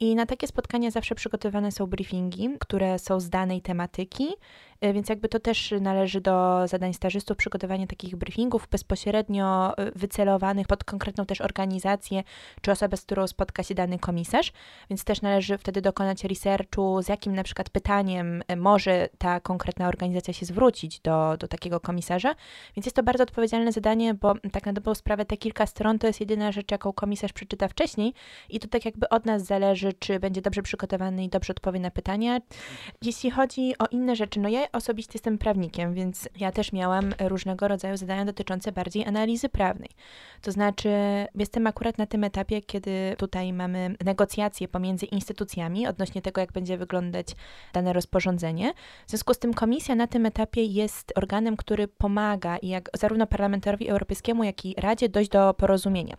i 0.00 0.14
na 0.14 0.26
takie 0.26 0.46
spotkania 0.46 0.90
zawsze 0.90 1.14
przygotowane 1.14 1.72
są 1.72 1.86
briefingi, 1.86 2.48
które 2.60 2.98
są 2.98 3.20
zdane 3.20 3.49
danej 3.50 3.62
tematyki 3.66 4.34
więc 4.82 5.08
jakby 5.08 5.28
to 5.28 5.40
też 5.40 5.74
należy 5.80 6.20
do 6.20 6.68
zadań 6.68 6.94
stażystów 6.94 7.36
przygotowanie 7.36 7.86
takich 7.86 8.16
briefingów 8.16 8.68
bezpośrednio 8.70 9.78
e, 9.78 9.90
wycelowanych 9.94 10.66
pod 10.66 10.84
konkretną 10.84 11.26
też 11.26 11.40
organizację 11.40 12.22
czy 12.60 12.70
osobę, 12.72 12.96
z 12.96 13.02
którą 13.02 13.26
spotka 13.26 13.62
się 13.62 13.74
dany 13.74 13.98
komisarz, 13.98 14.52
więc 14.90 15.04
też 15.04 15.22
należy 15.22 15.58
wtedy 15.58 15.80
dokonać 15.80 16.24
researchu, 16.24 17.02
z 17.02 17.08
jakim 17.08 17.34
na 17.34 17.42
przykład 17.42 17.70
pytaniem 17.70 18.42
e, 18.48 18.56
może 18.56 19.08
ta 19.18 19.40
konkretna 19.40 19.88
organizacja 19.88 20.34
się 20.34 20.46
zwrócić 20.46 21.00
do, 21.00 21.36
do 21.38 21.48
takiego 21.48 21.80
komisarza, 21.80 22.34
więc 22.76 22.86
jest 22.86 22.96
to 22.96 23.02
bardzo 23.02 23.22
odpowiedzialne 23.22 23.72
zadanie, 23.72 24.14
bo 24.14 24.34
tak 24.52 24.66
na 24.66 24.72
dobrą 24.72 24.94
sprawę 24.94 25.24
te 25.24 25.36
kilka 25.36 25.66
stron 25.66 25.98
to 25.98 26.06
jest 26.06 26.20
jedyna 26.20 26.52
rzecz, 26.52 26.70
jaką 26.70 26.92
komisarz 26.92 27.32
przeczyta 27.32 27.68
wcześniej. 27.68 28.14
I 28.48 28.60
to 28.60 28.68
tak 28.68 28.84
jakby 28.84 29.08
od 29.08 29.26
nas 29.26 29.44
zależy, 29.44 29.92
czy 29.92 30.20
będzie 30.20 30.42
dobrze 30.42 30.62
przygotowany 30.62 31.24
i 31.24 31.28
dobrze 31.28 31.52
odpowie 31.52 31.80
na 31.80 31.90
pytania. 31.90 32.40
Jeśli 33.02 33.30
chodzi 33.30 33.74
o 33.78 33.86
inne 33.86 34.16
rzeczy, 34.16 34.40
no 34.40 34.48
ja 34.48 34.69
osobiście 34.72 35.12
jestem 35.14 35.38
prawnikiem, 35.38 35.94
więc 35.94 36.28
ja 36.36 36.52
też 36.52 36.72
miałam 36.72 37.14
różnego 37.20 37.68
rodzaju 37.68 37.96
zadania 37.96 38.24
dotyczące 38.24 38.72
bardziej 38.72 39.06
analizy 39.06 39.48
prawnej. 39.48 39.88
To 40.42 40.52
znaczy, 40.52 40.90
jestem 41.34 41.66
akurat 41.66 41.98
na 41.98 42.06
tym 42.06 42.24
etapie, 42.24 42.62
kiedy 42.62 43.14
tutaj 43.18 43.52
mamy 43.52 43.94
negocjacje 44.04 44.68
pomiędzy 44.68 45.06
instytucjami 45.06 45.86
odnośnie 45.86 46.22
tego, 46.22 46.40
jak 46.40 46.52
będzie 46.52 46.78
wyglądać 46.78 47.26
dane 47.72 47.92
rozporządzenie. 47.92 48.72
W 49.06 49.10
związku 49.10 49.34
z 49.34 49.38
tym 49.38 49.54
komisja 49.54 49.94
na 49.94 50.06
tym 50.06 50.26
etapie 50.26 50.64
jest 50.64 51.12
organem, 51.16 51.56
który 51.56 51.88
pomaga 51.88 52.56
i 52.56 52.68
jak 52.68 52.90
zarówno 52.94 53.26
Parlamentowi 53.26 53.88
Europejskiemu, 53.88 54.44
jak 54.44 54.64
i 54.64 54.74
Radzie 54.78 55.08
dojść 55.08 55.30
do 55.30 55.54
porozumienia. 55.54 56.16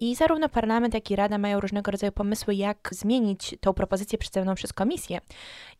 I 0.00 0.14
zarówno 0.14 0.48
Parlament, 0.48 0.94
jak 0.94 1.10
i 1.10 1.16
Rada 1.16 1.38
mają 1.38 1.60
różnego 1.60 1.90
rodzaju 1.90 2.12
pomysły, 2.12 2.54
jak 2.54 2.88
zmienić 2.92 3.56
tą 3.60 3.72
propozycję 3.72 4.18
przedstawioną 4.18 4.54
przez 4.54 4.72
komisję. 4.72 5.20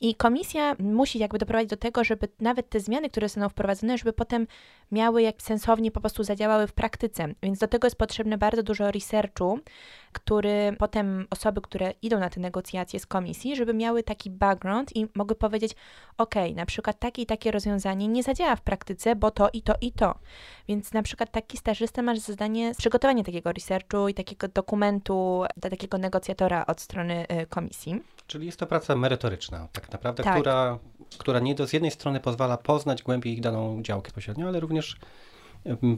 I 0.00 0.14
komisja 0.14 0.76
musi 0.78 1.18
jakby 1.18 1.38
doprowadzić 1.38 1.70
do 1.70 1.76
tego, 1.76 2.04
żeby 2.08 2.28
nawet 2.40 2.68
te 2.68 2.80
zmiany, 2.80 3.10
które 3.10 3.28
zostaną 3.28 3.48
wprowadzone, 3.48 3.98
żeby 3.98 4.12
potem 4.12 4.46
miały 4.92 5.22
jak 5.22 5.42
sensownie 5.42 5.90
po 5.90 6.00
prostu 6.00 6.24
zadziałały 6.24 6.66
w 6.66 6.72
praktyce. 6.72 7.28
Więc 7.42 7.58
do 7.58 7.68
tego 7.68 7.86
jest 7.86 7.96
potrzebne 7.96 8.38
bardzo 8.38 8.62
dużo 8.62 8.90
researchu, 8.90 9.58
który 10.12 10.76
potem 10.78 11.26
osoby, 11.30 11.60
które 11.60 11.92
idą 12.02 12.18
na 12.18 12.30
te 12.30 12.40
negocjacje 12.40 13.00
z 13.00 13.06
komisji, 13.06 13.56
żeby 13.56 13.74
miały 13.74 14.02
taki 14.02 14.30
background 14.30 14.96
i 14.96 15.06
mogły 15.14 15.36
powiedzieć, 15.36 15.72
ok, 16.18 16.34
na 16.56 16.66
przykład 16.66 16.98
takie 16.98 17.22
i 17.22 17.26
takie 17.26 17.50
rozwiązanie 17.50 18.08
nie 18.08 18.22
zadziała 18.22 18.56
w 18.56 18.60
praktyce, 18.60 19.16
bo 19.16 19.30
to 19.30 19.48
i 19.52 19.62
to 19.62 19.74
i 19.80 19.92
to. 19.92 20.14
Więc 20.68 20.92
na 20.92 21.02
przykład 21.02 21.30
taki 21.30 21.56
stażysta 21.56 22.02
ma 22.02 22.16
zadanie 22.16 22.72
przygotowanie 22.78 23.24
takiego 23.24 23.52
researchu 23.52 24.08
i 24.08 24.14
takiego 24.14 24.48
dokumentu 24.48 25.44
dla 25.56 25.70
takiego 25.70 25.98
negocjatora 25.98 26.66
od 26.66 26.80
strony 26.80 27.26
y, 27.42 27.46
komisji. 27.46 28.02
Czyli 28.28 28.46
jest 28.46 28.58
to 28.58 28.66
praca 28.66 28.96
merytoryczna, 28.96 29.68
tak 29.72 29.92
naprawdę, 29.92 30.22
tak. 30.22 30.34
Która, 30.34 30.78
która 31.18 31.40
nie 31.40 31.54
do, 31.54 31.66
z 31.66 31.72
jednej 31.72 31.90
strony 31.90 32.20
pozwala 32.20 32.56
poznać 32.56 33.02
głębiej 33.02 33.32
ich 33.32 33.40
daną 33.40 33.82
działkę 33.82 34.12
pośrednio, 34.12 34.48
ale 34.48 34.60
również 34.60 34.96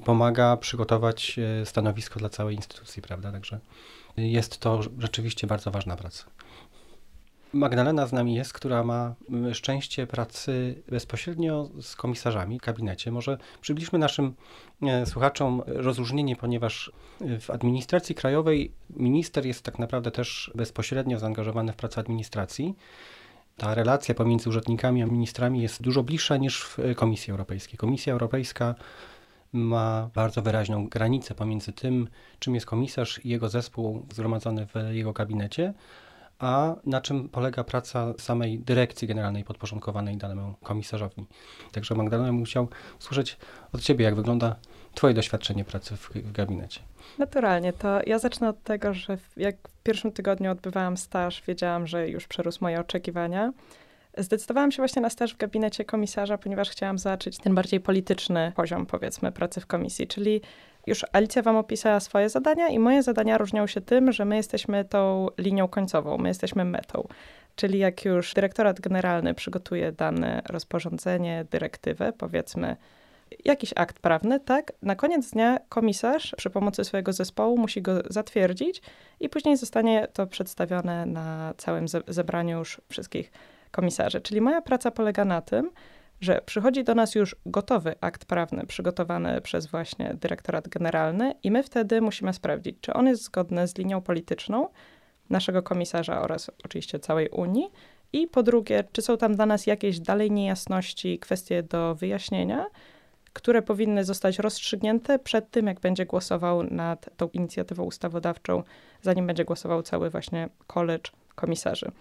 pomaga 0.04 0.56
przygotować 0.56 1.38
e, 1.38 1.66
stanowisko 1.66 2.20
dla 2.20 2.28
całej 2.28 2.56
instytucji, 2.56 3.02
prawda? 3.02 3.32
Także 3.32 3.60
jest 4.16 4.58
to 4.58 4.80
rzeczywiście 4.98 5.46
bardzo 5.46 5.70
ważna 5.70 5.96
praca. 5.96 6.24
Magdalena 7.52 8.06
z 8.06 8.12
nami 8.12 8.34
jest, 8.34 8.52
która 8.52 8.84
ma 8.84 9.14
szczęście 9.52 10.06
pracy 10.06 10.82
bezpośrednio 10.88 11.68
z 11.82 11.96
komisarzami 11.96 12.58
w 12.58 12.62
gabinecie. 12.62 13.12
Może 13.12 13.38
przybliżmy 13.60 13.98
naszym 13.98 14.34
e, 14.82 15.06
słuchaczom 15.06 15.62
rozróżnienie, 15.66 16.36
ponieważ 16.36 16.92
w 17.40 17.50
administracji 17.50 18.14
krajowej 18.14 18.72
minister 18.90 19.46
jest 19.46 19.62
tak 19.62 19.78
naprawdę 19.78 20.10
też 20.10 20.52
bezpośrednio 20.54 21.18
zaangażowany 21.18 21.72
w 21.72 21.76
pracę 21.76 22.00
administracji. 22.00 22.74
Ta 23.56 23.74
relacja 23.74 24.14
pomiędzy 24.14 24.48
urzędnikami 24.48 25.02
a 25.02 25.06
ministrami 25.06 25.62
jest 25.62 25.82
dużo 25.82 26.02
bliższa 26.02 26.36
niż 26.36 26.62
w 26.62 26.78
Komisji 26.96 27.30
Europejskiej. 27.30 27.78
Komisja 27.78 28.12
Europejska 28.12 28.74
ma 29.52 30.10
bardzo 30.14 30.42
wyraźną 30.42 30.88
granicę 30.88 31.34
pomiędzy 31.34 31.72
tym, 31.72 32.08
czym 32.38 32.54
jest 32.54 32.66
komisarz 32.66 33.20
i 33.24 33.28
jego 33.28 33.48
zespół 33.48 34.06
zgromadzony 34.10 34.66
w 34.66 34.94
jego 34.94 35.12
gabinecie, 35.12 35.74
a 36.40 36.74
na 36.86 37.00
czym 37.00 37.28
polega 37.28 37.64
praca 37.64 38.14
samej 38.18 38.58
dyrekcji 38.58 39.08
generalnej 39.08 39.44
podporządkowanej 39.44 40.16
danemu 40.16 40.54
komisarzowi. 40.62 41.26
Także 41.72 41.94
Magdalena 41.94 42.32
musiał 42.32 42.68
usłyszeć 43.00 43.36
od 43.72 43.80
Ciebie, 43.80 44.04
jak 44.04 44.14
wygląda 44.14 44.56
Twoje 44.94 45.14
doświadczenie 45.14 45.64
pracy 45.64 45.96
w, 45.96 46.10
w 46.10 46.32
gabinecie. 46.32 46.80
Naturalnie, 47.18 47.72
to 47.72 48.00
ja 48.06 48.18
zacznę 48.18 48.48
od 48.48 48.62
tego, 48.62 48.94
że 48.94 49.18
jak 49.36 49.56
w 49.68 49.82
pierwszym 49.82 50.12
tygodniu 50.12 50.50
odbywałam 50.50 50.96
staż, 50.96 51.42
wiedziałam, 51.46 51.86
że 51.86 52.08
już 52.08 52.26
przerósł 52.26 52.58
moje 52.60 52.80
oczekiwania. 52.80 53.52
Zdecydowałam 54.18 54.72
się 54.72 54.82
właśnie 54.82 55.02
na 55.02 55.10
staż 55.10 55.34
w 55.34 55.36
gabinecie 55.36 55.84
komisarza, 55.84 56.38
ponieważ 56.38 56.70
chciałam 56.70 56.98
zobaczyć 56.98 57.38
ten 57.38 57.54
bardziej 57.54 57.80
polityczny 57.80 58.52
poziom, 58.56 58.86
powiedzmy, 58.86 59.32
pracy 59.32 59.60
w 59.60 59.66
komisji. 59.66 60.06
Czyli 60.06 60.40
już 60.86 61.04
Alicja 61.12 61.42
wam 61.42 61.56
opisała 61.56 62.00
swoje 62.00 62.28
zadania 62.28 62.68
i 62.68 62.78
moje 62.78 63.02
zadania 63.02 63.38
różnią 63.38 63.66
się 63.66 63.80
tym, 63.80 64.12
że 64.12 64.24
my 64.24 64.36
jesteśmy 64.36 64.84
tą 64.84 65.28
linią 65.38 65.68
końcową, 65.68 66.18
my 66.18 66.28
jesteśmy 66.28 66.64
metą. 66.64 67.08
Czyli 67.56 67.78
jak 67.78 68.04
już 68.04 68.34
dyrektorat 68.34 68.80
generalny 68.80 69.34
przygotuje 69.34 69.92
dane 69.92 70.42
rozporządzenie, 70.48 71.46
dyrektywę, 71.50 72.12
powiedzmy, 72.12 72.76
jakiś 73.44 73.72
akt 73.76 73.98
prawny, 73.98 74.40
tak, 74.40 74.72
na 74.82 74.96
koniec 74.96 75.30
dnia 75.30 75.58
komisarz 75.68 76.34
przy 76.36 76.50
pomocy 76.50 76.84
swojego 76.84 77.12
zespołu 77.12 77.58
musi 77.58 77.82
go 77.82 77.92
zatwierdzić 78.10 78.82
i 79.20 79.28
później 79.28 79.56
zostanie 79.56 80.08
to 80.12 80.26
przedstawione 80.26 81.06
na 81.06 81.54
całym 81.56 81.86
zebraniu 82.08 82.58
już 82.58 82.80
wszystkich 82.88 83.32
komisarzy. 83.70 84.20
Czyli 84.20 84.40
moja 84.40 84.62
praca 84.62 84.90
polega 84.90 85.24
na 85.24 85.40
tym, 85.40 85.70
że 86.20 86.40
przychodzi 86.46 86.84
do 86.84 86.94
nas 86.94 87.14
już 87.14 87.36
gotowy 87.46 87.94
akt 88.00 88.24
prawny 88.24 88.66
przygotowany 88.66 89.40
przez 89.40 89.66
właśnie 89.66 90.16
dyrektorat 90.20 90.68
generalny 90.68 91.34
i 91.42 91.50
my 91.50 91.62
wtedy 91.62 92.00
musimy 92.00 92.32
sprawdzić, 92.32 92.76
czy 92.80 92.92
on 92.92 93.06
jest 93.06 93.22
zgodny 93.22 93.68
z 93.68 93.78
linią 93.78 94.00
polityczną 94.00 94.68
naszego 95.30 95.62
komisarza 95.62 96.22
oraz 96.22 96.50
oczywiście 96.64 96.98
całej 96.98 97.28
Unii 97.28 97.70
i 98.12 98.26
po 98.26 98.42
drugie, 98.42 98.84
czy 98.92 99.02
są 99.02 99.16
tam 99.16 99.36
dla 99.36 99.46
nas 99.46 99.66
jakieś 99.66 100.00
dalej 100.00 100.30
niejasności, 100.30 101.18
kwestie 101.18 101.62
do 101.62 101.94
wyjaśnienia, 101.94 102.66
które 103.32 103.62
powinny 103.62 104.04
zostać 104.04 104.38
rozstrzygnięte 104.38 105.18
przed 105.18 105.50
tym, 105.50 105.66
jak 105.66 105.80
będzie 105.80 106.06
głosował 106.06 106.62
nad 106.62 107.16
tą 107.16 107.28
inicjatywą 107.28 107.84
ustawodawczą, 107.84 108.62
zanim 109.02 109.26
będzie 109.26 109.44
głosował 109.44 109.82
cały 109.82 110.10
właśnie 110.10 110.48
college 110.66 111.10
komisarzy. 111.34 111.92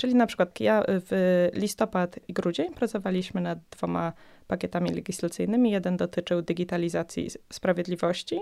Czyli 0.00 0.14
na 0.14 0.26
przykład 0.26 0.60
ja 0.60 0.82
w 0.86 1.48
listopad 1.54 2.18
i 2.28 2.32
grudzień 2.32 2.74
pracowaliśmy 2.74 3.40
nad 3.40 3.58
dwoma 3.70 4.12
pakietami 4.46 4.90
legislacyjnymi. 4.90 5.70
Jeden 5.70 5.96
dotyczył 5.96 6.42
digitalizacji 6.42 7.30
sprawiedliwości. 7.52 8.40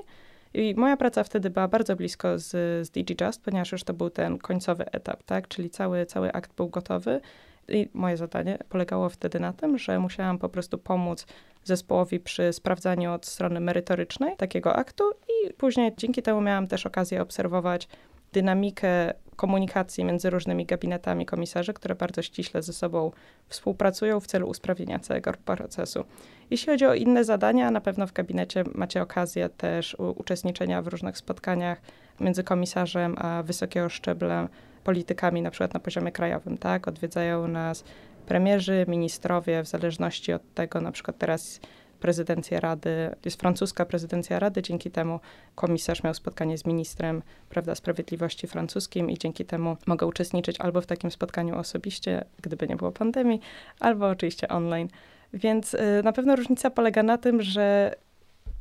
I 0.54 0.74
moja 0.76 0.96
praca 0.96 1.24
wtedy 1.24 1.50
była 1.50 1.68
bardzo 1.68 1.96
blisko 1.96 2.38
z, 2.38 2.50
z 2.86 2.90
DigiJust, 2.90 3.42
ponieważ 3.42 3.72
już 3.72 3.84
to 3.84 3.94
był 3.94 4.10
ten 4.10 4.38
końcowy 4.38 4.90
etap, 4.92 5.22
tak? 5.22 5.48
Czyli 5.48 5.70
cały, 5.70 6.06
cały 6.06 6.32
akt 6.32 6.54
był 6.54 6.68
gotowy. 6.68 7.20
I 7.68 7.88
moje 7.94 8.16
zadanie 8.16 8.58
polegało 8.68 9.08
wtedy 9.08 9.40
na 9.40 9.52
tym, 9.52 9.78
że 9.78 9.98
musiałam 9.98 10.38
po 10.38 10.48
prostu 10.48 10.78
pomóc 10.78 11.26
zespołowi 11.64 12.20
przy 12.20 12.52
sprawdzaniu 12.52 13.12
od 13.12 13.26
strony 13.26 13.60
merytorycznej 13.60 14.36
takiego 14.36 14.76
aktu 14.76 15.04
i 15.28 15.52
później 15.52 15.92
dzięki 15.96 16.22
temu 16.22 16.40
miałam 16.40 16.66
też 16.66 16.86
okazję 16.86 17.22
obserwować 17.22 17.88
dynamikę 18.32 19.14
komunikacji 19.36 20.04
między 20.04 20.30
różnymi 20.30 20.66
gabinetami 20.66 21.26
komisarzy, 21.26 21.72
które 21.72 21.94
bardzo 21.94 22.22
ściśle 22.22 22.62
ze 22.62 22.72
sobą 22.72 23.10
współpracują 23.48 24.20
w 24.20 24.26
celu 24.26 24.48
usprawnienia 24.48 24.98
całego 24.98 25.32
procesu. 25.44 26.04
Jeśli 26.50 26.72
chodzi 26.72 26.86
o 26.86 26.94
inne 26.94 27.24
zadania, 27.24 27.70
na 27.70 27.80
pewno 27.80 28.06
w 28.06 28.12
gabinecie 28.12 28.64
macie 28.74 29.02
okazję 29.02 29.48
też 29.48 29.96
uczestniczenia 30.16 30.82
w 30.82 30.86
różnych 30.86 31.18
spotkaniach 31.18 31.80
między 32.20 32.44
komisarzem 32.44 33.14
a 33.18 33.42
wysokiego 33.42 33.88
szczebla 33.88 34.48
politykami, 34.84 35.42
na 35.42 35.50
przykład 35.50 35.74
na 35.74 35.80
poziomie 35.80 36.12
krajowym, 36.12 36.58
tak? 36.58 36.88
Odwiedzają 36.88 37.48
nas 37.48 37.84
premierzy, 38.26 38.84
ministrowie, 38.88 39.62
w 39.62 39.68
zależności 39.68 40.32
od 40.32 40.54
tego, 40.54 40.80
na 40.80 40.92
przykład 40.92 41.18
teraz 41.18 41.60
prezydencja 42.00 42.60
Rady, 42.60 43.14
jest 43.24 43.40
francuska 43.40 43.86
prezydencja 43.86 44.38
Rady, 44.38 44.62
dzięki 44.62 44.90
temu 44.90 45.20
komisarz 45.54 46.02
miał 46.02 46.14
spotkanie 46.14 46.58
z 46.58 46.64
ministrem 46.64 47.22
prawda, 47.48 47.74
sprawiedliwości 47.74 48.46
francuskim 48.46 49.10
i 49.10 49.18
dzięki 49.18 49.44
temu 49.44 49.76
mogę 49.86 50.06
uczestniczyć 50.06 50.60
albo 50.60 50.80
w 50.80 50.86
takim 50.86 51.10
spotkaniu 51.10 51.58
osobiście, 51.58 52.24
gdyby 52.42 52.68
nie 52.68 52.76
było 52.76 52.92
pandemii, 52.92 53.40
albo 53.80 54.08
oczywiście 54.08 54.48
online. 54.48 54.88
Więc 55.32 55.74
y, 55.74 55.78
na 56.04 56.12
pewno 56.12 56.36
różnica 56.36 56.70
polega 56.70 57.02
na 57.02 57.18
tym, 57.18 57.42
że 57.42 57.94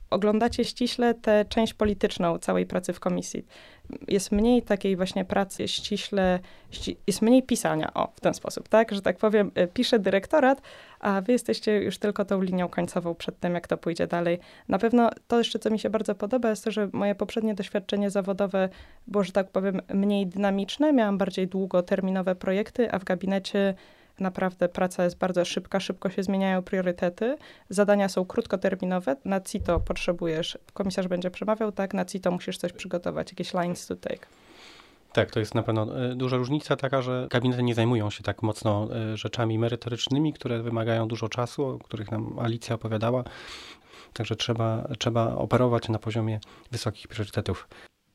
oglądacie 0.09 0.65
ściśle 0.65 1.13
tę 1.13 1.45
część 1.49 1.73
polityczną 1.73 2.39
całej 2.39 2.65
pracy 2.65 2.93
w 2.93 2.99
komisji. 2.99 3.45
Jest 4.07 4.31
mniej 4.31 4.61
takiej 4.61 4.95
właśnie 4.95 5.25
pracy 5.25 5.67
ściśle, 5.67 6.39
ści 6.71 6.97
jest 7.07 7.21
mniej 7.21 7.43
pisania, 7.43 7.93
o, 7.93 8.11
w 8.15 8.19
ten 8.19 8.33
sposób, 8.33 8.69
tak? 8.69 8.91
Że 8.91 9.01
tak 9.01 9.17
powiem, 9.17 9.51
e, 9.55 9.67
pisze 9.67 9.99
dyrektorat, 9.99 10.61
a 10.99 11.21
wy 11.21 11.31
jesteście 11.31 11.83
już 11.83 11.97
tylko 11.97 12.25
tą 12.25 12.41
linią 12.41 12.69
końcową 12.69 13.15
przed 13.15 13.39
tym, 13.39 13.53
jak 13.53 13.67
to 13.67 13.77
pójdzie 13.77 14.07
dalej. 14.07 14.39
Na 14.67 14.77
pewno 14.79 15.09
to 15.27 15.37
jeszcze, 15.37 15.59
co 15.59 15.69
mi 15.69 15.79
się 15.79 15.89
bardzo 15.89 16.15
podoba, 16.15 16.49
jest 16.49 16.63
to, 16.63 16.71
że 16.71 16.89
moje 16.93 17.15
poprzednie 17.15 17.53
doświadczenie 17.53 18.09
zawodowe 18.09 18.69
było, 19.07 19.23
że 19.23 19.31
tak 19.31 19.49
powiem, 19.51 19.81
mniej 19.93 20.27
dynamiczne. 20.27 20.93
Miałam 20.93 21.17
bardziej 21.17 21.47
długoterminowe 21.47 22.35
projekty, 22.35 22.91
a 22.91 22.99
w 22.99 23.03
gabinecie 23.03 23.75
naprawdę 24.19 24.69
praca 24.69 25.03
jest 25.03 25.17
bardzo 25.17 25.45
szybka, 25.45 25.79
szybko 25.79 26.09
się 26.09 26.23
zmieniają 26.23 26.61
priorytety. 26.63 27.37
Zadania 27.69 28.09
są 28.09 28.25
krótkoterminowe. 28.25 29.15
Na 29.25 29.41
CITO 29.41 29.79
potrzebujesz, 29.79 30.57
komisarz 30.73 31.07
będzie 31.07 31.31
przemawiał, 31.31 31.71
tak, 31.71 31.93
na 31.93 32.05
CITO 32.05 32.31
musisz 32.31 32.57
coś 32.57 32.73
przygotować, 32.73 33.31
jakieś 33.31 33.53
lines 33.53 33.87
to 33.87 33.95
take. 33.95 34.27
Tak, 35.13 35.31
to 35.31 35.39
jest 35.39 35.55
na 35.55 35.63
pewno 35.63 36.05
e, 36.05 36.15
duża 36.15 36.37
różnica 36.37 36.75
taka, 36.75 37.01
że 37.01 37.27
gabinety 37.29 37.63
nie 37.63 37.75
zajmują 37.75 38.09
się 38.09 38.23
tak 38.23 38.43
mocno 38.43 38.87
e, 38.95 39.17
rzeczami 39.17 39.59
merytorycznymi, 39.59 40.33
które 40.33 40.63
wymagają 40.63 41.07
dużo 41.07 41.29
czasu, 41.29 41.65
o 41.65 41.79
których 41.79 42.11
nam 42.11 42.39
Alicja 42.39 42.75
opowiadała. 42.75 43.23
Także 44.13 44.35
trzeba, 44.35 44.87
trzeba 44.99 45.35
operować 45.35 45.89
na 45.89 45.99
poziomie 45.99 46.39
wysokich 46.71 47.07
priorytetów. 47.07 47.67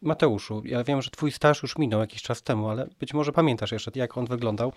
Mateuszu, 0.02 0.62
ja 0.64 0.84
wiem, 0.84 1.02
że 1.02 1.10
twój 1.10 1.32
staż 1.32 1.62
już 1.62 1.78
minął 1.78 2.00
jakiś 2.00 2.22
czas 2.22 2.42
temu, 2.42 2.68
ale 2.68 2.88
być 3.00 3.14
może 3.14 3.32
pamiętasz 3.32 3.72
jeszcze, 3.72 3.90
jak 3.94 4.18
on 4.18 4.26
wyglądał. 4.26 4.72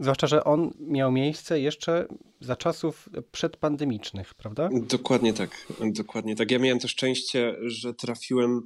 Zwłaszcza, 0.00 0.26
że 0.26 0.44
on 0.44 0.70
miał 0.80 1.12
miejsce 1.12 1.60
jeszcze 1.60 2.06
za 2.40 2.56
czasów 2.56 3.08
przedpandemicznych, 3.32 4.34
prawda? 4.34 4.68
Dokładnie 4.72 5.32
tak, 5.32 5.50
dokładnie 5.92 6.36
tak. 6.36 6.50
Ja 6.50 6.58
miałem 6.58 6.78
to 6.78 6.88
szczęście, 6.88 7.56
że 7.62 7.94
trafiłem 7.94 8.60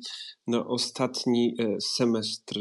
na 0.46 0.66
ostatni 0.66 1.56
e, 1.58 1.80
semestr 1.80 2.60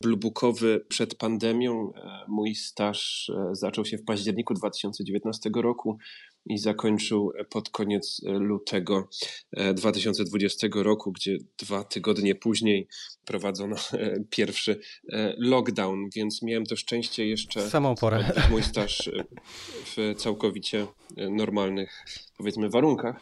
blubukowy 0.00 0.84
przed 0.88 1.14
pandemią. 1.14 1.92
E, 1.96 2.24
mój 2.28 2.54
staż 2.54 3.30
e, 3.34 3.54
zaczął 3.54 3.84
się 3.84 3.98
w 3.98 4.04
październiku 4.04 4.54
2019 4.54 5.50
roku 5.54 5.98
i 6.46 6.58
zakończył 6.58 7.32
pod 7.50 7.70
koniec 7.70 8.20
lutego 8.24 9.08
2020 9.74 10.66
e, 10.66 10.82
roku, 10.82 11.12
gdzie 11.12 11.38
dwa 11.58 11.84
tygodnie 11.84 12.34
później 12.34 12.88
prowadzono 13.24 13.76
e, 13.92 14.16
pierwszy 14.30 14.80
e, 15.12 15.34
lockdown, 15.38 16.10
więc 16.16 16.42
miałem 16.42 16.66
to 16.66 16.76
szczęście 16.76 17.26
jeszcze 17.26 17.70
samą 17.70 17.94
porę. 17.94 18.32
mój 18.50 18.62
staż 18.62 19.10
w 19.84 20.14
całkowicie 20.16 20.86
normalnych, 21.16 22.04
powiedzmy, 22.36 22.70
warunkach. 22.70 23.20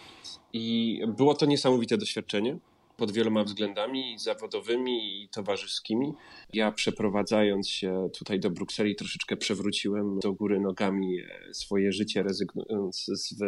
I 0.53 1.01
było 1.17 1.35
to 1.35 1.47
niesamowite 1.47 1.99
doświadczenie 1.99 2.59
pod 2.99 3.13
wieloma 3.13 3.45
względami 3.45 4.19
zawodowymi 4.19 5.23
i 5.23 5.29
towarzyskimi. 5.29 6.13
Ja 6.53 6.73
przeprowadzając 6.73 7.69
się 7.69 8.09
tutaj 8.19 8.41
do 8.41 8.51
Brukseli 8.51 8.97
troszeczkę 8.97 9.37
przewróciłem 9.37 10.19
do 10.19 10.33
góry 10.33 10.61
nogami 10.61 11.21
e, 11.21 11.55
swoje 11.55 11.93
życie, 11.93 12.23
rezygnując 12.23 13.05
z, 13.05 13.39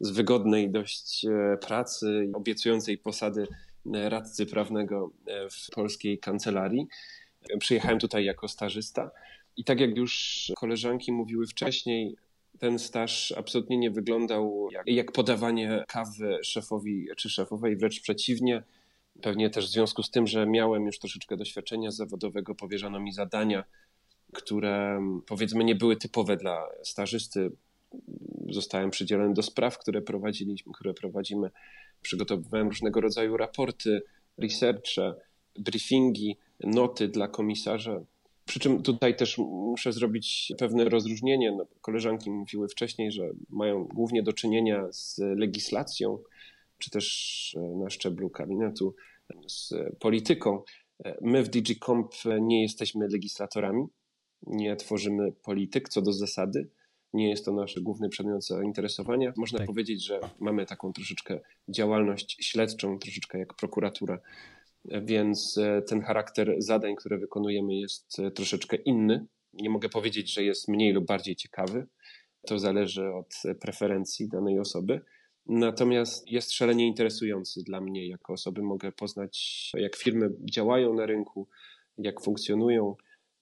z 0.00 0.10
wygodnej 0.10 0.70
dość 0.70 1.24
e, 1.24 1.56
pracy, 1.56 2.30
obiecującej 2.34 2.98
posady 2.98 3.46
e, 3.94 4.08
radcy 4.08 4.46
prawnego 4.46 5.12
w 5.50 5.74
polskiej 5.74 6.18
kancelarii. 6.18 6.86
Przyjechałem 7.58 7.98
tutaj 7.98 8.24
jako 8.24 8.48
stażysta 8.48 9.10
i 9.56 9.64
tak 9.64 9.80
jak 9.80 9.96
już 9.96 10.52
koleżanki 10.56 11.12
mówiły 11.12 11.46
wcześniej, 11.46 12.16
ten 12.58 12.78
staż 12.78 13.32
absolutnie 13.32 13.78
nie 13.78 13.90
wyglądał 13.90 14.68
jak, 14.72 14.86
jak 14.86 15.12
podawanie 15.12 15.84
kawy 15.88 16.38
szefowi 16.42 17.08
czy 17.16 17.30
szefowej, 17.30 17.76
wręcz 17.76 18.00
przeciwnie. 18.00 18.62
Pewnie 19.22 19.50
też 19.50 19.66
w 19.66 19.72
związku 19.72 20.02
z 20.02 20.10
tym, 20.10 20.26
że 20.26 20.46
miałem 20.46 20.86
już 20.86 20.98
troszeczkę 20.98 21.36
doświadczenia 21.36 21.90
zawodowego, 21.90 22.54
powierzano 22.54 23.00
mi 23.00 23.12
zadania, 23.12 23.64
które 24.32 25.00
powiedzmy 25.26 25.64
nie 25.64 25.74
były 25.74 25.96
typowe 25.96 26.36
dla 26.36 26.66
stażysty. 26.82 27.52
Zostałem 28.50 28.90
przydzielony 28.90 29.34
do 29.34 29.42
spraw, 29.42 29.78
które 29.78 30.02
prowadziliśmy, 30.02 30.72
które 30.72 30.94
prowadzimy. 30.94 31.50
Przygotowywałem 32.02 32.68
różnego 32.68 33.00
rodzaju 33.00 33.36
raporty, 33.36 34.02
researche, 34.38 35.14
briefingi, 35.58 36.36
noty 36.60 37.08
dla 37.08 37.28
komisarza. 37.28 38.00
Przy 38.44 38.60
czym 38.60 38.82
tutaj 38.82 39.16
też 39.16 39.38
muszę 39.38 39.92
zrobić 39.92 40.52
pewne 40.58 40.84
rozróżnienie. 40.84 41.52
No, 41.52 41.66
koleżanki 41.80 42.30
mówiły 42.30 42.68
wcześniej, 42.68 43.12
że 43.12 43.30
mają 43.50 43.84
głównie 43.84 44.22
do 44.22 44.32
czynienia 44.32 44.92
z 44.92 45.18
legislacją, 45.18 46.18
czy 46.78 46.90
też 46.90 47.56
e, 47.56 47.60
na 47.60 47.90
szczeblu 47.90 48.30
gabinetu 48.30 48.94
z 49.48 49.74
polityką. 50.00 50.62
E, 51.04 51.18
my 51.22 51.42
w 51.42 51.48
DigiComp 51.48 52.12
nie 52.40 52.62
jesteśmy 52.62 53.08
legislatorami, 53.08 53.86
nie 54.46 54.76
tworzymy 54.76 55.32
polityk 55.32 55.88
co 55.88 56.02
do 56.02 56.12
zasady. 56.12 56.70
Nie 57.12 57.30
jest 57.30 57.44
to 57.44 57.52
nasz 57.52 57.80
główny 57.80 58.08
przedmiot 58.08 58.46
zainteresowania. 58.46 59.32
Można 59.36 59.58
tak. 59.58 59.66
powiedzieć, 59.66 60.04
że 60.04 60.20
mamy 60.40 60.66
taką 60.66 60.92
troszeczkę 60.92 61.40
działalność 61.68 62.36
śledczą, 62.40 62.98
troszeczkę 62.98 63.38
jak 63.38 63.54
prokuratura, 63.54 64.18
więc 64.84 65.58
e, 65.58 65.82
ten 65.82 66.02
charakter 66.02 66.54
zadań, 66.58 66.96
które 66.96 67.18
wykonujemy, 67.18 67.74
jest 67.74 68.16
troszeczkę 68.34 68.76
inny. 68.76 69.26
Nie 69.52 69.70
mogę 69.70 69.88
powiedzieć, 69.88 70.32
że 70.32 70.44
jest 70.44 70.68
mniej 70.68 70.92
lub 70.92 71.06
bardziej 71.06 71.36
ciekawy. 71.36 71.86
To 72.46 72.58
zależy 72.58 73.12
od 73.12 73.34
preferencji 73.60 74.28
danej 74.28 74.58
osoby. 74.58 75.00
Natomiast 75.46 76.30
jest 76.30 76.52
szalenie 76.52 76.86
interesujący 76.86 77.62
dla 77.62 77.80
mnie 77.80 78.08
jako 78.08 78.32
osoby. 78.32 78.62
Mogę 78.62 78.92
poznać, 78.92 79.70
jak 79.74 79.96
firmy 79.96 80.30
działają 80.50 80.94
na 80.94 81.06
rynku, 81.06 81.48
jak 81.98 82.20
funkcjonują. 82.20 82.96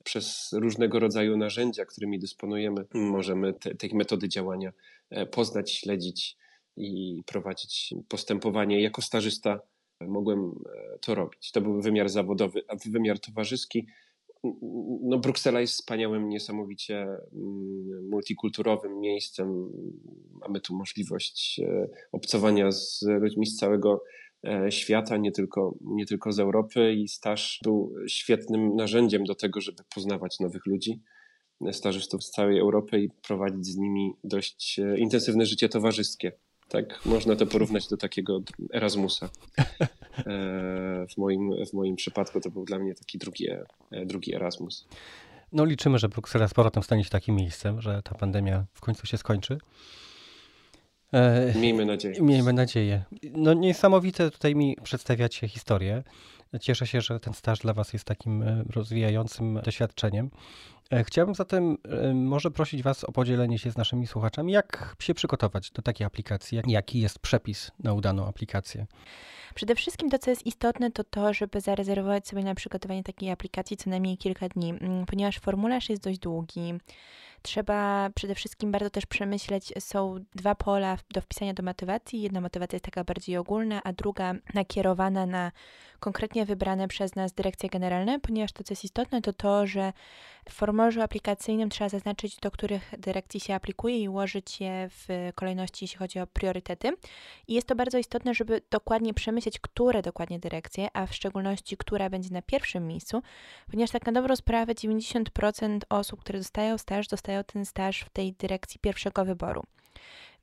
Przez 0.04 0.52
różnego 0.52 0.98
rodzaju 0.98 1.36
narzędzia, 1.36 1.84
którymi 1.84 2.18
dysponujemy, 2.18 2.84
możemy 2.94 3.54
te, 3.54 3.74
te 3.74 3.88
metody 3.92 4.28
działania 4.28 4.72
e, 5.10 5.26
poznać, 5.26 5.72
śledzić 5.72 6.36
i 6.76 7.22
prowadzić 7.26 7.94
postępowanie. 8.08 8.82
Jako 8.82 9.02
stażysta 9.02 9.60
mogłem 10.00 10.54
e, 10.94 10.98
to 10.98 11.14
robić. 11.14 11.50
To 11.52 11.60
był 11.60 11.82
wymiar 11.82 12.08
zawodowy, 12.08 12.62
a 12.68 12.76
wymiar 12.86 13.18
towarzyski 13.18 13.86
no 15.02 15.18
Bruksela 15.18 15.60
jest 15.60 15.74
wspaniałym, 15.74 16.28
niesamowicie 16.28 16.96
mm, 16.96 18.08
multikulturowym 18.10 19.00
miejscem. 19.00 19.72
Mamy 20.40 20.60
tu 20.60 20.74
możliwość 20.76 21.60
e, 21.64 21.88
obcowania 22.12 22.72
z 22.72 23.00
ludźmi 23.20 23.46
z 23.46 23.56
całego 23.56 24.02
e, 24.44 24.72
świata, 24.72 25.16
nie 25.16 25.32
tylko, 25.32 25.74
nie 25.80 26.06
tylko 26.06 26.32
z 26.32 26.38
Europy 26.38 26.94
i 26.94 27.08
staż 27.08 27.60
był 27.64 27.94
świetnym 28.08 28.76
narzędziem 28.76 29.24
do 29.24 29.34
tego, 29.34 29.60
żeby 29.60 29.82
poznawać 29.94 30.40
nowych 30.40 30.66
ludzi, 30.66 31.00
stażystów 31.72 32.24
z 32.24 32.30
całej 32.30 32.58
Europy 32.58 33.00
i 33.00 33.08
prowadzić 33.26 33.66
z 33.66 33.76
nimi 33.76 34.12
dość 34.24 34.78
e, 34.78 34.98
intensywne 34.98 35.46
życie 35.46 35.68
towarzyskie. 35.68 36.32
Tak, 36.68 37.00
można 37.04 37.36
to 37.36 37.46
porównać 37.46 37.88
do 37.88 37.96
takiego 37.96 38.40
Erasmusa. 38.74 39.28
E, 40.18 41.06
w 41.14 41.18
moim, 41.18 41.66
w 41.66 41.72
moim 41.72 41.96
przypadku 41.96 42.40
to 42.40 42.50
był 42.50 42.64
dla 42.64 42.78
mnie 42.78 42.94
taki 42.94 43.18
drugi, 43.18 43.50
e, 43.50 44.06
drugi 44.06 44.34
Erasmus. 44.34 44.88
No 45.52 45.64
liczymy, 45.64 45.98
że 45.98 46.08
Bruksela 46.08 46.48
z 46.48 46.54
powrotem 46.54 46.82
stanie 46.82 47.04
się 47.04 47.10
takim 47.10 47.36
miejscem, 47.36 47.80
że 47.80 48.02
ta 48.02 48.14
pandemia 48.14 48.64
w 48.72 48.80
końcu 48.80 49.06
się 49.06 49.18
skończy. 49.18 49.58
E, 51.12 51.54
miejmy 51.58 51.86
nadzieję. 51.86 52.22
Miejmy 52.22 52.52
nadzieję. 52.52 53.04
No 53.32 53.54
niesamowite 53.54 54.30
tutaj 54.30 54.54
mi 54.54 54.76
przedstawiacie 54.82 55.48
historię. 55.48 56.02
Cieszę 56.60 56.86
się, 56.86 57.00
że 57.00 57.20
ten 57.20 57.34
staż 57.34 57.58
dla 57.58 57.72
Was 57.72 57.92
jest 57.92 58.04
takim 58.04 58.42
e, 58.42 58.64
rozwijającym 58.70 59.60
doświadczeniem. 59.64 60.30
E, 60.92 61.04
chciałbym 61.04 61.34
zatem 61.34 61.78
e, 61.84 62.14
może 62.14 62.50
prosić 62.50 62.82
Was 62.82 63.04
o 63.04 63.12
podzielenie 63.12 63.58
się 63.58 63.70
z 63.70 63.76
naszymi 63.76 64.06
słuchaczami, 64.06 64.52
jak 64.52 64.96
się 64.98 65.14
przygotować 65.14 65.70
do 65.70 65.82
takiej 65.82 66.06
aplikacji, 66.06 66.60
jaki 66.66 67.00
jest 67.00 67.18
przepis 67.18 67.70
na 67.78 67.92
udaną 67.92 68.26
aplikację. 68.26 68.86
Przede 69.54 69.74
wszystkim 69.74 70.10
to, 70.10 70.18
co 70.18 70.30
jest 70.30 70.46
istotne, 70.46 70.90
to 70.90 71.04
to, 71.04 71.34
żeby 71.34 71.60
zarezerwować 71.60 72.28
sobie 72.28 72.44
na 72.44 72.54
przygotowanie 72.54 73.02
takiej 73.02 73.30
aplikacji 73.30 73.76
co 73.76 73.90
najmniej 73.90 74.16
kilka 74.16 74.48
dni, 74.48 74.70
mm, 74.70 75.06
ponieważ 75.06 75.38
formularz 75.38 75.88
jest 75.88 76.02
dość 76.02 76.18
długi. 76.18 76.74
Trzeba 77.42 78.10
przede 78.14 78.34
wszystkim 78.34 78.72
bardzo 78.72 78.90
też 78.90 79.06
przemyśleć, 79.06 79.72
są 79.78 80.24
dwa 80.34 80.54
pola 80.54 80.98
do 81.10 81.20
wpisania 81.20 81.54
do 81.54 81.62
motywacji. 81.62 82.22
Jedna 82.22 82.40
motywacja 82.40 82.76
jest 82.76 82.84
taka 82.84 83.04
bardziej 83.04 83.36
ogólna, 83.36 83.80
a 83.84 83.92
druga 83.92 84.34
nakierowana 84.54 85.26
na 85.26 85.52
konkretnie 86.00 86.46
wybrane 86.46 86.88
przez 86.88 87.14
nas 87.14 87.32
dyrekcje 87.32 87.68
generalne, 87.68 88.20
ponieważ 88.20 88.52
to, 88.52 88.64
co 88.64 88.72
jest 88.72 88.84
istotne, 88.84 89.22
to 89.22 89.32
to, 89.32 89.66
że 89.66 89.92
w 90.48 90.52
formularzu 90.52 91.02
aplikacyjnym 91.02 91.70
trzeba 91.70 91.88
zaznaczyć, 91.88 92.36
do 92.36 92.50
których 92.50 92.94
dyrekcji 92.98 93.40
się 93.40 93.54
aplikuje 93.54 93.98
i 93.98 94.08
ułożyć 94.08 94.60
je 94.60 94.88
w 94.90 95.08
kolejności, 95.34 95.84
jeśli 95.84 95.98
chodzi 95.98 96.20
o 96.20 96.26
priorytety. 96.26 96.92
I 97.48 97.54
jest 97.54 97.66
to 97.66 97.74
bardzo 97.74 97.98
istotne, 97.98 98.34
żeby 98.34 98.62
dokładnie 98.70 99.14
przemyśleć, 99.14 99.60
które 99.60 100.02
dokładnie 100.02 100.38
dyrekcje, 100.38 100.88
a 100.92 101.06
w 101.06 101.14
szczególności, 101.14 101.76
która 101.76 102.10
będzie 102.10 102.30
na 102.30 102.42
pierwszym 102.42 102.86
miejscu, 102.86 103.22
ponieważ 103.70 103.90
tak 103.90 104.06
na 104.06 104.12
dobrą 104.12 104.36
sprawę 104.36 104.74
90% 104.74 105.80
osób, 105.88 106.20
które 106.20 106.38
dostają 106.38 106.78
staż, 106.78 107.08
dostają 107.08 107.44
ten 107.44 107.64
staż 107.64 108.00
w 108.00 108.10
tej 108.10 108.32
dyrekcji 108.32 108.80
pierwszego 108.80 109.24
wyboru. 109.24 109.62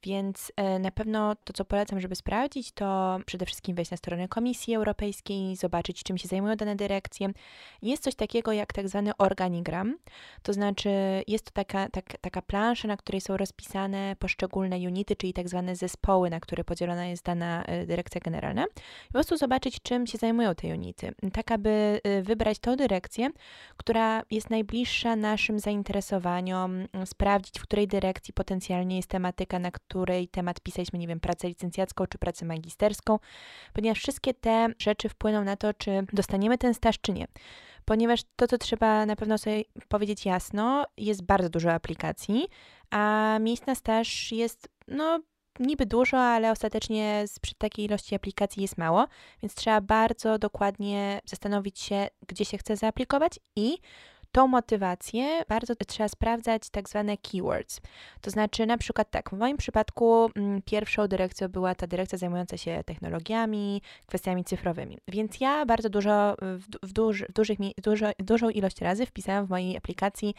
Więc 0.04 0.52
e, 0.56 0.80
na 0.80 0.92
pewno 0.92 1.36
to, 1.36 1.54
co 1.54 1.66
polecam, 1.66 2.00
żeby 2.00 2.16
sprawdzić, 2.16 2.72
to 2.72 3.20
przede 3.26 3.46
wszystkim 3.46 3.76
wejść 3.76 3.92
na 3.92 3.98
stronę 3.98 4.28
Komisji 4.28 4.76
Europejskiej, 4.76 5.56
zobaczyć, 5.56 6.04
czym 6.04 6.18
się 6.18 6.28
zajmują 6.28 6.56
dane 6.56 6.76
dyrekcje. 6.76 7.30
Jest 7.82 8.04
coś 8.04 8.16
takiego 8.16 8.52
jak 8.52 8.74
tak 8.74 8.90
zwany 8.90 9.12
organigram, 9.18 9.98
to 10.44 10.54
znaczy 10.54 10.90
jest 11.28 11.46
to 11.46 11.52
taka, 11.52 11.90
tak, 11.90 12.18
taka 12.22 12.42
plansza, 12.42 12.88
na 12.88 12.98
której 12.98 13.22
są 13.22 13.38
rozpisane 13.38 14.16
poszczególne 14.20 14.76
unity, 14.78 15.16
czyli 15.16 15.34
tak 15.34 15.50
zwane 15.50 15.76
zespoły, 15.76 16.30
na 16.30 16.40
które 16.40 16.64
podzielona 16.64 17.06
jest 17.06 17.24
dana 17.24 17.64
e, 17.64 17.86
dyrekcja 17.86 18.22
generalna. 18.22 18.66
Po 19.08 19.14
prostu 19.14 19.38
zobaczyć, 19.38 19.82
czym 19.82 20.08
się 20.08 20.18
zajmują 20.18 20.56
te 20.56 20.68
unity, 20.68 21.12
tak 21.34 21.52
aby 21.52 22.02
e, 22.04 22.22
wybrać 22.22 22.60
tą 22.60 22.76
dyrekcję, 22.76 23.30
która 23.78 24.24
jest 24.32 24.50
najbliższa 24.50 25.16
naszym 25.16 25.60
zainteresowaniom, 25.60 26.88
sprawdzić, 27.06 27.60
w 27.60 27.64
której 27.64 27.88
dyrekcji 27.88 28.34
potencjalnie 28.34 28.96
jest 28.96 29.10
tematyka, 29.10 29.60
na 29.60 29.72
której 29.72 29.89
temat 30.32 30.60
pisaliśmy, 30.60 31.00
nie 31.00 31.08
wiem, 31.08 31.20
pracę 31.20 31.48
licencjacką 31.48 32.08
czy 32.08 32.18
pracę 32.18 32.46
magisterską, 32.46 33.20
ponieważ 33.74 34.00
wszystkie 34.00 34.34
te 34.34 34.68
rzeczy 34.80 35.10
wpłyną 35.10 35.44
na 35.44 35.56
to, 35.56 35.74
czy 35.74 36.06
dostaniemy 36.14 36.58
ten 36.58 36.74
staż, 36.74 37.00
czy 37.02 37.12
nie. 37.12 37.28
Ponieważ 37.86 38.22
to, 38.36 38.48
co 38.48 38.58
trzeba 38.58 39.06
na 39.06 39.16
pewno 39.16 39.38
sobie 39.38 39.64
powiedzieć 39.88 40.26
jasno, 40.26 40.86
jest 40.98 41.24
bardzo 41.24 41.50
dużo 41.50 41.74
aplikacji, 41.74 42.48
a 42.90 43.38
miejsc 43.42 43.66
na 43.66 43.76
staż 43.76 44.32
jest, 44.32 44.70
no, 44.88 45.20
niby 45.60 45.86
dużo, 45.86 46.18
ale 46.20 46.52
ostatecznie 46.52 47.26
przy 47.42 47.56
takiej 47.56 47.86
ilości 47.86 48.16
aplikacji 48.16 48.62
jest 48.62 48.78
mało, 48.78 49.08
więc 49.42 49.56
trzeba 49.56 49.82
bardzo 49.82 50.40
dokładnie 50.40 51.22
zastanowić 51.26 51.80
się, 51.80 52.08
gdzie 52.28 52.46
się 52.46 52.58
chce 52.58 52.76
zaaplikować 52.76 53.40
i 53.56 53.78
tą 54.32 54.48
motywację 54.48 55.44
bardzo 55.50 55.76
trzeba 55.76 56.10
sprawdzać 56.10 56.70
tak 56.70 56.90
zwane 56.90 57.18
keywords. 57.18 57.82
To 58.22 58.32
znaczy, 58.32 58.66
na 58.66 58.78
przykład 58.78 59.12
tak, 59.12 59.30
w 59.30 59.34
moim 59.34 59.58
przypadku 59.58 60.30
mm, 60.36 60.62
pierwszą 60.62 61.08
dyrekcją 61.08 61.48
była 61.48 61.76
ta 61.76 61.88
dyrekcja 61.88 62.18
zajmująca 62.18 62.58
się 62.58 62.84
technologiami, 62.86 63.82
kwestiami 64.06 64.44
cyfrowymi. 64.44 64.98
Więc 65.08 65.42
ja 65.42 65.66
bardzo 65.66 65.90
dużo, 65.90 66.36
w, 66.42 66.66
w, 66.88 66.94
w 67.30 67.34
dużych, 67.34 67.58
dużo, 67.84 68.12
dużą 68.20 68.50
ilość 68.50 68.82
razy 68.82 69.06
wpisałam 69.06 69.46
w 69.46 69.50
mojej 69.50 69.78
aplikacji 69.78 70.36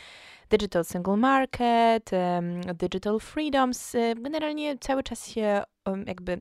Digital 0.51 0.85
Single 0.85 1.17
Market, 1.17 2.11
Digital 2.75 3.21
Freedoms. 3.21 3.97
Generalnie 4.17 4.79
cały 4.79 5.03
czas 5.03 5.29
się 5.29 5.63
jakby 6.07 6.41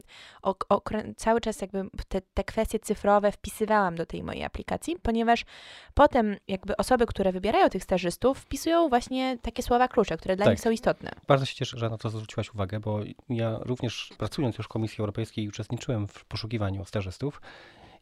cały 1.16 1.42
czas 1.42 1.62
jakby 1.62 1.90
te, 2.08 2.22
te 2.34 2.44
kwestie 2.44 2.80
cyfrowe 2.80 3.32
wpisywałam 3.32 3.96
do 3.96 4.06
tej 4.06 4.24
mojej 4.24 4.44
aplikacji, 4.44 4.96
ponieważ 5.02 5.46
potem 5.94 6.36
jakby 6.48 6.78
osoby, 6.78 7.06
które 7.06 7.32
wybierają 7.32 7.70
tych 7.70 7.84
stażystów, 7.84 8.40
wpisują 8.40 8.90
właśnie 8.90 9.38
takie 9.42 9.64
słowa 9.64 9.88
klucze, 9.88 10.18
które 10.18 10.36
dla 10.36 10.46
tak. 10.46 10.54
nich 10.54 10.62
są 10.62 10.72
istotne. 10.72 11.12
Bardzo 11.28 11.46
się 11.46 11.56
cieszę, 11.56 11.78
że 11.78 11.90
na 11.90 11.98
to 11.98 12.10
zwróciłaś 12.10 12.54
uwagę, 12.54 12.80
bo 12.80 13.00
ja 13.30 13.60
również 13.62 14.10
pracując 14.18 14.58
już 14.58 14.66
w 14.66 14.70
Komisji 14.70 15.00
Europejskiej 15.00 15.48
uczestniczyłem 15.48 16.08
w 16.08 16.26
poszukiwaniu 16.26 16.86
stażystów 16.86 17.42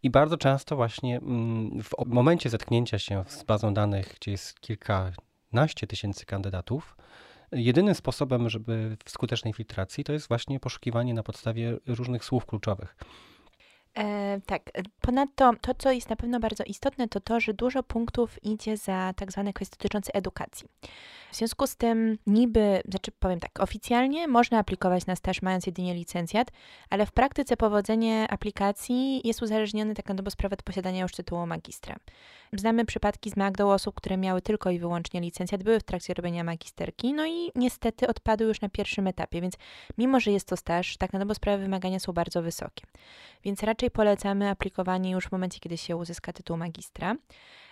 i 0.03 0.09
bardzo 0.09 0.37
często 0.37 0.75
właśnie 0.75 1.17
mm, 1.17 1.83
w 1.83 1.91
momencie 2.05 2.49
zetknięcia 2.49 2.99
się 2.99 3.23
z 3.27 3.43
bazą 3.43 3.73
danych, 3.73 4.15
gdzie 4.21 4.31
jest 4.31 4.59
kilkanaście 5.51 5.87
tysięcy 5.87 6.25
kandydatów, 6.25 6.97
Jedynym 7.51 7.95
sposobem, 7.95 8.49
żeby 8.49 8.97
w 9.05 9.09
skutecznej 9.09 9.53
filtracji, 9.53 10.03
to 10.03 10.13
jest 10.13 10.27
właśnie 10.27 10.59
poszukiwanie 10.59 11.13
na 11.13 11.23
podstawie 11.23 11.77
różnych 11.87 12.25
słów 12.25 12.45
kluczowych. 12.45 12.95
E, 13.97 14.39
tak, 14.45 14.71
ponadto 15.01 15.51
to, 15.61 15.73
co 15.73 15.91
jest 15.91 16.09
na 16.09 16.15
pewno 16.15 16.39
bardzo 16.39 16.63
istotne, 16.63 17.07
to 17.07 17.19
to, 17.19 17.39
że 17.39 17.53
dużo 17.53 17.83
punktów 17.83 18.43
idzie 18.43 18.77
za 18.77 19.13
tak 19.15 19.31
zwane 19.31 19.53
kwestie 19.53 19.77
dotyczące 19.77 20.13
edukacji. 20.13 20.67
W 21.31 21.35
związku 21.35 21.67
z 21.67 21.75
tym, 21.75 22.17
niby, 22.27 22.81
znaczy 22.89 23.11
powiem 23.19 23.39
tak, 23.39 23.59
oficjalnie 23.59 24.27
można 24.27 24.57
aplikować 24.57 25.05
na 25.05 25.15
staż 25.15 25.41
mając 25.41 25.65
jedynie 25.65 25.93
licencjat, 25.93 26.51
ale 26.89 27.05
w 27.05 27.11
praktyce 27.11 27.57
powodzenie 27.57 28.27
aplikacji 28.29 29.27
jest 29.27 29.41
uzależnione 29.41 29.93
tak 29.93 30.09
na 30.09 30.15
dobrą 30.15 30.31
sprawę 30.31 30.53
od 30.53 30.63
posiadania 30.63 31.01
już 31.01 31.11
tytułu 31.11 31.47
magistra. 31.47 31.95
Znamy 32.53 32.85
przypadki 32.85 33.29
z 33.29 33.37
Magdą 33.37 33.69
osób, 33.71 33.95
które 33.95 34.17
miały 34.17 34.41
tylko 34.41 34.69
i 34.69 34.79
wyłącznie 34.79 35.21
licencjat, 35.21 35.63
były 35.63 35.79
w 35.79 35.83
trakcie 35.83 36.13
robienia 36.13 36.43
magisterki, 36.43 37.13
no 37.13 37.25
i 37.25 37.51
niestety 37.55 38.07
odpadły 38.07 38.47
już 38.47 38.61
na 38.61 38.69
pierwszym 38.69 39.07
etapie, 39.07 39.41
więc 39.41 39.53
mimo, 39.97 40.19
że 40.19 40.31
jest 40.31 40.47
to 40.47 40.57
staż, 40.57 40.97
tak 40.97 41.13
na 41.13 41.19
dobrą 41.19 41.33
sprawę 41.33 41.63
wymagania 41.63 41.99
są 41.99 42.13
bardzo 42.13 42.41
wysokie. 42.41 42.85
Więc 43.43 43.63
raczej 43.63 43.86
polecamy 43.91 44.49
aplikowanie 44.49 45.11
już 45.11 45.25
w 45.25 45.31
momencie, 45.31 45.59
kiedy 45.59 45.77
się 45.77 45.95
uzyska 45.95 46.33
tytuł 46.33 46.57
magistra. 46.57 47.15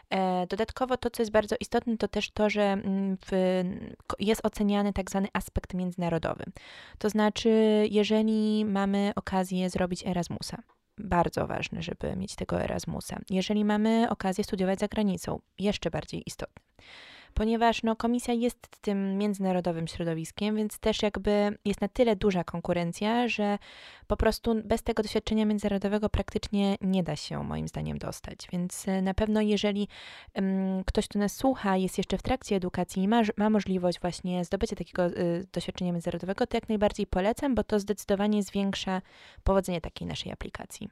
E, 0.09 0.47
dodatkowo 0.47 0.97
to, 0.97 1.09
co 1.09 1.21
jest 1.21 1.31
bardzo 1.31 1.55
istotne, 1.59 1.97
to 1.97 2.07
też 2.07 2.31
to, 2.31 2.49
że 2.49 2.63
mm, 2.63 3.17
w, 3.25 3.31
jest 4.19 4.45
oceniany 4.45 4.93
tak 4.93 5.09
zwany 5.09 5.27
aspekt 5.33 5.73
międzynarodowy. 5.73 6.45
To 6.97 7.09
znaczy, 7.09 7.49
jeżeli 7.91 8.65
mamy 8.65 9.11
okazję 9.15 9.69
zrobić 9.69 10.07
Erasmusa, 10.07 10.57
bardzo 10.97 11.47
ważne, 11.47 11.81
żeby 11.81 12.15
mieć 12.15 12.35
tego 12.35 12.61
Erasmusa. 12.61 13.19
Jeżeli 13.29 13.65
mamy 13.65 14.07
okazję 14.09 14.43
studiować 14.43 14.79
za 14.79 14.87
granicą, 14.87 15.39
jeszcze 15.59 15.91
bardziej 15.91 16.23
istotne 16.25 16.65
ponieważ 17.35 17.83
no, 17.83 17.95
komisja 17.95 18.33
jest 18.33 18.81
tym 18.81 19.17
międzynarodowym 19.17 19.87
środowiskiem, 19.87 20.55
więc 20.55 20.79
też 20.79 21.01
jakby 21.01 21.57
jest 21.65 21.81
na 21.81 21.87
tyle 21.87 22.15
duża 22.15 22.43
konkurencja, 22.43 23.27
że 23.27 23.57
po 24.07 24.17
prostu 24.17 24.55
bez 24.63 24.83
tego 24.83 25.03
doświadczenia 25.03 25.45
międzynarodowego 25.45 26.09
praktycznie 26.09 26.75
nie 26.81 27.03
da 27.03 27.15
się 27.15 27.43
moim 27.43 27.67
zdaniem 27.67 27.97
dostać. 27.97 28.47
Więc 28.51 28.87
e, 28.87 29.01
na 29.01 29.13
pewno 29.13 29.41
jeżeli 29.41 29.87
um, 30.35 30.83
ktoś, 30.83 31.07
kto 31.07 31.19
nas 31.19 31.35
słucha, 31.35 31.77
jest 31.77 31.97
jeszcze 31.97 32.17
w 32.17 32.21
trakcie 32.21 32.55
edukacji 32.55 33.03
i 33.03 33.07
ma, 33.07 33.21
ma 33.37 33.49
możliwość 33.49 33.99
właśnie 33.99 34.45
zdobycia 34.45 34.75
takiego 34.75 35.07
y, 35.07 35.47
doświadczenia 35.53 35.91
międzynarodowego, 35.91 36.47
to 36.47 36.57
jak 36.57 36.69
najbardziej 36.69 37.07
polecam, 37.07 37.55
bo 37.55 37.63
to 37.63 37.79
zdecydowanie 37.79 38.43
zwiększa 38.43 39.01
powodzenie 39.43 39.81
takiej 39.81 40.07
naszej 40.07 40.31
aplikacji. 40.31 40.89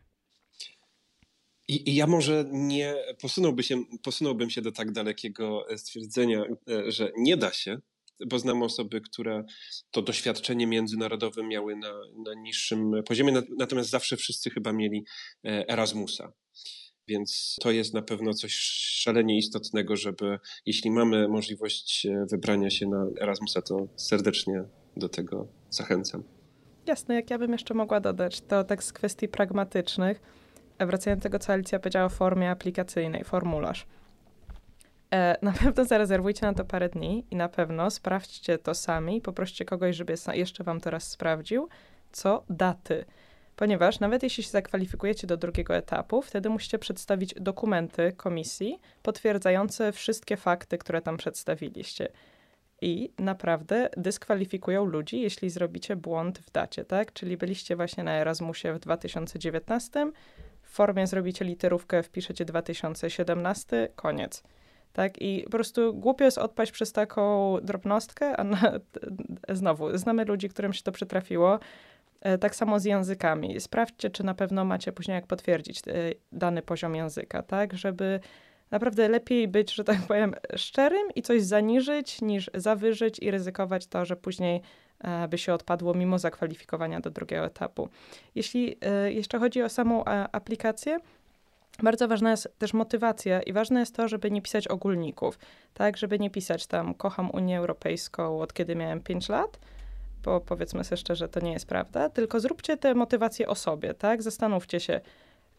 I, 1.67 1.89
I, 1.89 1.95
ja 1.95 2.07
może 2.07 2.45
nie 2.51 2.95
posunąłby 3.21 3.63
się, 3.63 3.83
posunąłbym 4.03 4.49
się 4.49 4.61
do 4.61 4.71
tak 4.71 4.91
dalekiego 4.91 5.65
stwierdzenia, 5.77 6.43
e, 6.69 6.91
że 6.91 7.11
nie 7.17 7.37
da 7.37 7.53
się, 7.53 7.77
bo 8.25 8.39
znam 8.39 8.63
osoby, 8.63 9.01
które 9.01 9.43
to 9.91 10.01
doświadczenie 10.01 10.67
międzynarodowe 10.67 11.43
miały 11.43 11.75
na, 11.75 11.93
na 12.25 12.33
niższym 12.33 12.91
poziomie, 13.07 13.43
natomiast 13.57 13.89
zawsze 13.89 14.17
wszyscy 14.17 14.49
chyba 14.49 14.73
mieli 14.73 15.05
e, 15.45 15.69
Erasmusa. 15.69 16.33
Więc 17.07 17.55
to 17.61 17.71
jest 17.71 17.93
na 17.93 18.01
pewno 18.01 18.33
coś 18.33 18.53
szalenie 19.03 19.37
istotnego, 19.37 19.95
żeby 19.95 20.39
jeśli 20.65 20.91
mamy 20.91 21.27
możliwość 21.27 22.05
e, 22.05 22.25
wybrania 22.31 22.69
się 22.69 22.87
na 22.87 23.07
Erasmusa, 23.21 23.61
to 23.61 23.87
serdecznie 23.95 24.63
do 24.97 25.09
tego 25.09 25.47
zachęcam. 25.69 26.23
Jasne, 26.85 27.15
jak 27.15 27.29
ja 27.29 27.37
bym 27.37 27.51
jeszcze 27.51 27.73
mogła 27.73 27.99
dodać, 27.99 28.41
to 28.41 28.63
tak 28.63 28.83
z 28.83 28.93
kwestii 28.93 29.27
pragmatycznych 29.27 30.21
wracając 30.79 31.19
do 31.19 31.23
tego, 31.23 31.39
co 31.39 31.53
Alicja 31.53 31.79
powiedziała 31.79 32.05
o 32.05 32.09
formie 32.09 32.51
aplikacyjnej, 32.51 33.23
formularz. 33.23 33.85
E, 35.13 35.37
na 35.41 35.51
pewno 35.51 35.85
zarezerwujcie 35.85 36.45
na 36.45 36.53
to 36.53 36.65
parę 36.65 36.89
dni 36.89 37.25
i 37.31 37.35
na 37.35 37.49
pewno 37.49 37.91
sprawdźcie 37.91 38.57
to 38.57 38.73
sami, 38.73 39.21
poproście 39.21 39.65
kogoś, 39.65 39.95
żeby 39.95 40.15
jeszcze 40.33 40.63
wam 40.63 40.81
to 40.81 40.89
raz 40.89 41.03
sprawdził, 41.11 41.69
co 42.11 42.43
daty. 42.49 43.05
Ponieważ 43.55 43.99
nawet 43.99 44.23
jeśli 44.23 44.43
się 44.43 44.49
zakwalifikujecie 44.49 45.27
do 45.27 45.37
drugiego 45.37 45.75
etapu, 45.75 46.21
wtedy 46.21 46.49
musicie 46.49 46.79
przedstawić 46.79 47.33
dokumenty 47.33 48.13
komisji 48.17 48.79
potwierdzające 49.03 49.91
wszystkie 49.91 50.37
fakty, 50.37 50.77
które 50.77 51.01
tam 51.01 51.17
przedstawiliście. 51.17 52.07
I 52.81 53.09
naprawdę 53.19 53.89
dyskwalifikują 53.97 54.85
ludzi, 54.85 55.21
jeśli 55.21 55.49
zrobicie 55.49 55.95
błąd 55.95 56.39
w 56.39 56.51
dacie, 56.51 56.85
tak? 56.85 57.13
Czyli 57.13 57.37
byliście 57.37 57.75
właśnie 57.75 58.03
na 58.03 58.11
Erasmusie 58.11 58.73
w 58.73 58.79
2019, 58.79 60.11
formie 60.73 61.07
zrobicie 61.07 61.45
literówkę, 61.45 62.03
wpiszecie 62.03 62.45
2017, 62.45 63.89
koniec. 63.95 64.43
Tak, 64.93 65.21
i 65.21 65.41
po 65.43 65.49
prostu 65.49 65.93
głupio 65.93 66.25
jest 66.25 66.37
odpaść 66.37 66.71
przez 66.71 66.91
taką 66.91 67.55
drobnostkę, 67.61 68.37
a 68.37 68.43
na, 68.43 68.61
znowu, 69.49 69.97
znamy 69.97 70.25
ludzi, 70.25 70.49
którym 70.49 70.73
się 70.73 70.83
to 70.83 70.91
przytrafiło. 70.91 71.59
E, 72.21 72.37
tak 72.37 72.55
samo 72.55 72.79
z 72.79 72.85
językami. 72.85 73.59
Sprawdźcie, 73.59 74.09
czy 74.09 74.23
na 74.23 74.33
pewno 74.33 74.65
macie 74.65 74.91
później 74.91 75.15
jak 75.15 75.27
potwierdzić 75.27 75.79
e, 75.79 75.91
dany 76.31 76.61
poziom 76.61 76.95
języka, 76.95 77.43
tak, 77.43 77.73
żeby 77.73 78.19
naprawdę 78.71 79.09
lepiej 79.09 79.47
być, 79.47 79.73
że 79.73 79.83
tak 79.83 79.97
powiem, 80.07 80.35
szczerym 80.55 81.07
i 81.15 81.21
coś 81.21 81.43
zaniżyć, 81.43 82.21
niż 82.21 82.51
zawyżyć 82.53 83.19
i 83.19 83.31
ryzykować 83.31 83.87
to, 83.87 84.05
że 84.05 84.15
później 84.15 84.61
by 85.29 85.37
się 85.37 85.53
odpadło 85.53 85.93
mimo 85.93 86.19
zakwalifikowania 86.19 86.99
do 86.99 87.09
drugiego 87.09 87.45
etapu. 87.45 87.89
Jeśli 88.35 88.77
jeszcze 89.05 89.39
chodzi 89.39 89.61
o 89.63 89.69
samą 89.69 90.03
aplikację, 90.31 90.97
bardzo 91.83 92.07
ważna 92.07 92.31
jest 92.31 92.59
też 92.59 92.73
motywacja 92.73 93.41
i 93.41 93.53
ważne 93.53 93.79
jest 93.79 93.95
to, 93.95 94.07
żeby 94.07 94.31
nie 94.31 94.41
pisać 94.41 94.67
ogólników, 94.67 95.39
tak, 95.73 95.97
żeby 95.97 96.19
nie 96.19 96.29
pisać 96.29 96.67
tam 96.67 96.93
kocham 96.93 97.31
Unię 97.31 97.57
Europejską 97.57 98.41
od 98.41 98.53
kiedy 98.53 98.75
miałem 98.75 99.01
5 99.01 99.29
lat, 99.29 99.59
bo 100.23 100.41
powiedzmy 100.41 100.83
sobie 100.83 100.97
szczerze, 100.97 101.27
to 101.29 101.39
nie 101.39 101.51
jest 101.51 101.67
prawda, 101.67 102.09
tylko 102.09 102.39
zróbcie 102.39 102.77
tę 102.77 102.95
motywację 102.95 103.47
o 103.47 103.55
sobie, 103.55 103.93
tak, 103.93 104.21
zastanówcie 104.21 104.79
się, 104.79 105.01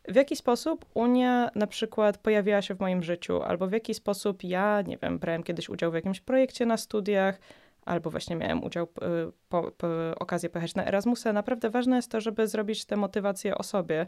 w 0.08 0.14
jaki 0.14 0.36
sposób 0.36 0.84
Unia 0.94 1.50
na 1.54 1.66
przykład 1.66 2.18
pojawiła 2.18 2.62
się 2.62 2.74
w 2.74 2.80
moim 2.80 3.02
życiu, 3.02 3.42
albo 3.42 3.66
w 3.66 3.72
jaki 3.72 3.94
sposób 3.94 4.44
ja, 4.44 4.82
nie 4.82 4.98
wiem, 4.98 5.18
brałem 5.18 5.42
kiedyś 5.42 5.68
udział 5.68 5.90
w 5.90 5.94
jakimś 5.94 6.20
projekcie 6.20 6.66
na 6.66 6.76
studiach, 6.76 7.38
albo 7.84 8.10
właśnie 8.10 8.36
miałem 8.36 8.64
udział, 8.64 8.84
y, 8.84 9.32
po, 9.48 9.72
po, 9.72 9.88
okazję 10.18 10.50
pojechać 10.50 10.74
na 10.74 10.86
Erasmusa. 10.86 11.32
Naprawdę 11.32 11.70
ważne 11.70 11.96
jest 11.96 12.10
to, 12.10 12.20
żeby 12.20 12.48
zrobić 12.48 12.84
tę 12.84 12.96
motywację 12.96 13.58
o 13.58 13.62
sobie, 13.62 14.06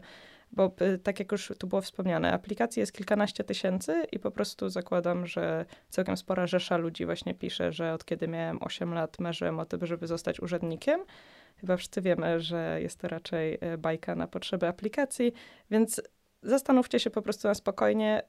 bo 0.51 0.71
y, 0.81 0.97
tak 0.97 1.19
jak 1.19 1.31
już 1.31 1.53
tu 1.59 1.67
było 1.67 1.81
wspomniane, 1.81 2.33
aplikacji 2.33 2.79
jest 2.79 2.93
kilkanaście 2.93 3.43
tysięcy 3.43 4.03
i 4.11 4.19
po 4.19 4.31
prostu 4.31 4.69
zakładam, 4.69 5.27
że 5.27 5.65
całkiem 5.89 6.17
spora 6.17 6.47
rzesza 6.47 6.77
ludzi 6.77 7.05
właśnie 7.05 7.33
pisze, 7.33 7.71
że 7.71 7.93
od 7.93 8.05
kiedy 8.05 8.27
miałem 8.27 8.63
8 8.63 8.93
lat 8.93 9.19
marzyłem 9.19 9.59
o 9.59 9.65
tym, 9.65 9.85
żeby 9.85 10.07
zostać 10.07 10.39
urzędnikiem. 10.39 10.99
Chyba 11.57 11.77
wszyscy 11.77 12.01
wiemy, 12.01 12.39
że 12.39 12.81
jest 12.81 12.99
to 12.99 13.07
raczej 13.07 13.53
y, 13.73 13.77
bajka 13.77 14.15
na 14.15 14.27
potrzeby 14.27 14.67
aplikacji, 14.67 15.33
więc 15.71 16.01
zastanówcie 16.43 16.99
się 16.99 17.09
po 17.09 17.21
prostu 17.21 17.47
na 17.47 17.53
spokojnie, 17.53 18.23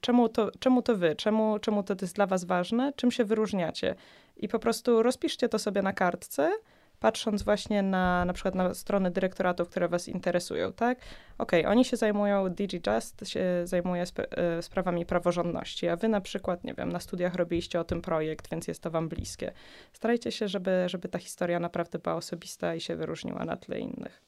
czemu 0.00 0.28
to, 0.28 0.50
czemu 0.58 0.82
to 0.82 0.96
wy, 0.96 1.16
czemu, 1.16 1.58
czemu 1.58 1.82
to 1.82 1.94
jest 2.02 2.14
dla 2.14 2.26
was 2.26 2.44
ważne, 2.44 2.92
czym 2.96 3.10
się 3.10 3.24
wyróżniacie. 3.24 3.94
I 4.36 4.48
po 4.48 4.58
prostu 4.58 5.02
rozpiszcie 5.02 5.48
to 5.48 5.58
sobie 5.58 5.82
na 5.82 5.92
kartce, 5.92 6.52
patrząc 7.00 7.42
właśnie 7.42 7.82
na 7.82 8.24
na 8.24 8.32
przykład 8.32 8.54
na 8.54 8.74
strony 8.74 9.10
dyrektoratów, 9.10 9.68
które 9.68 9.88
was 9.88 10.08
interesują, 10.08 10.72
tak? 10.72 10.98
Okej, 11.38 11.60
okay, 11.60 11.72
oni 11.72 11.84
się 11.84 11.96
zajmują, 11.96 12.48
DigiJust 12.48 13.28
się 13.28 13.44
zajmuje 13.64 14.02
sp 14.10 14.18
e, 14.30 14.62
sprawami 14.62 15.06
praworządności, 15.06 15.88
a 15.88 15.96
wy 15.96 16.08
na 16.08 16.20
przykład, 16.20 16.64
nie 16.64 16.74
wiem, 16.74 16.92
na 16.92 17.00
studiach 17.00 17.34
robiliście 17.34 17.80
o 17.80 17.84
tym 17.84 18.02
projekt, 18.02 18.50
więc 18.50 18.68
jest 18.68 18.82
to 18.82 18.90
wam 18.90 19.08
bliskie. 19.08 19.52
Starajcie 19.92 20.32
się, 20.32 20.48
żeby, 20.48 20.84
żeby 20.86 21.08
ta 21.08 21.18
historia 21.18 21.60
naprawdę 21.60 21.98
była 21.98 22.16
osobista 22.16 22.74
i 22.74 22.80
się 22.80 22.96
wyróżniła 22.96 23.44
na 23.44 23.56
tle 23.56 23.78
innych. 23.78 24.22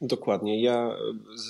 Dokładnie. 0.00 0.62
Ja 0.62 0.96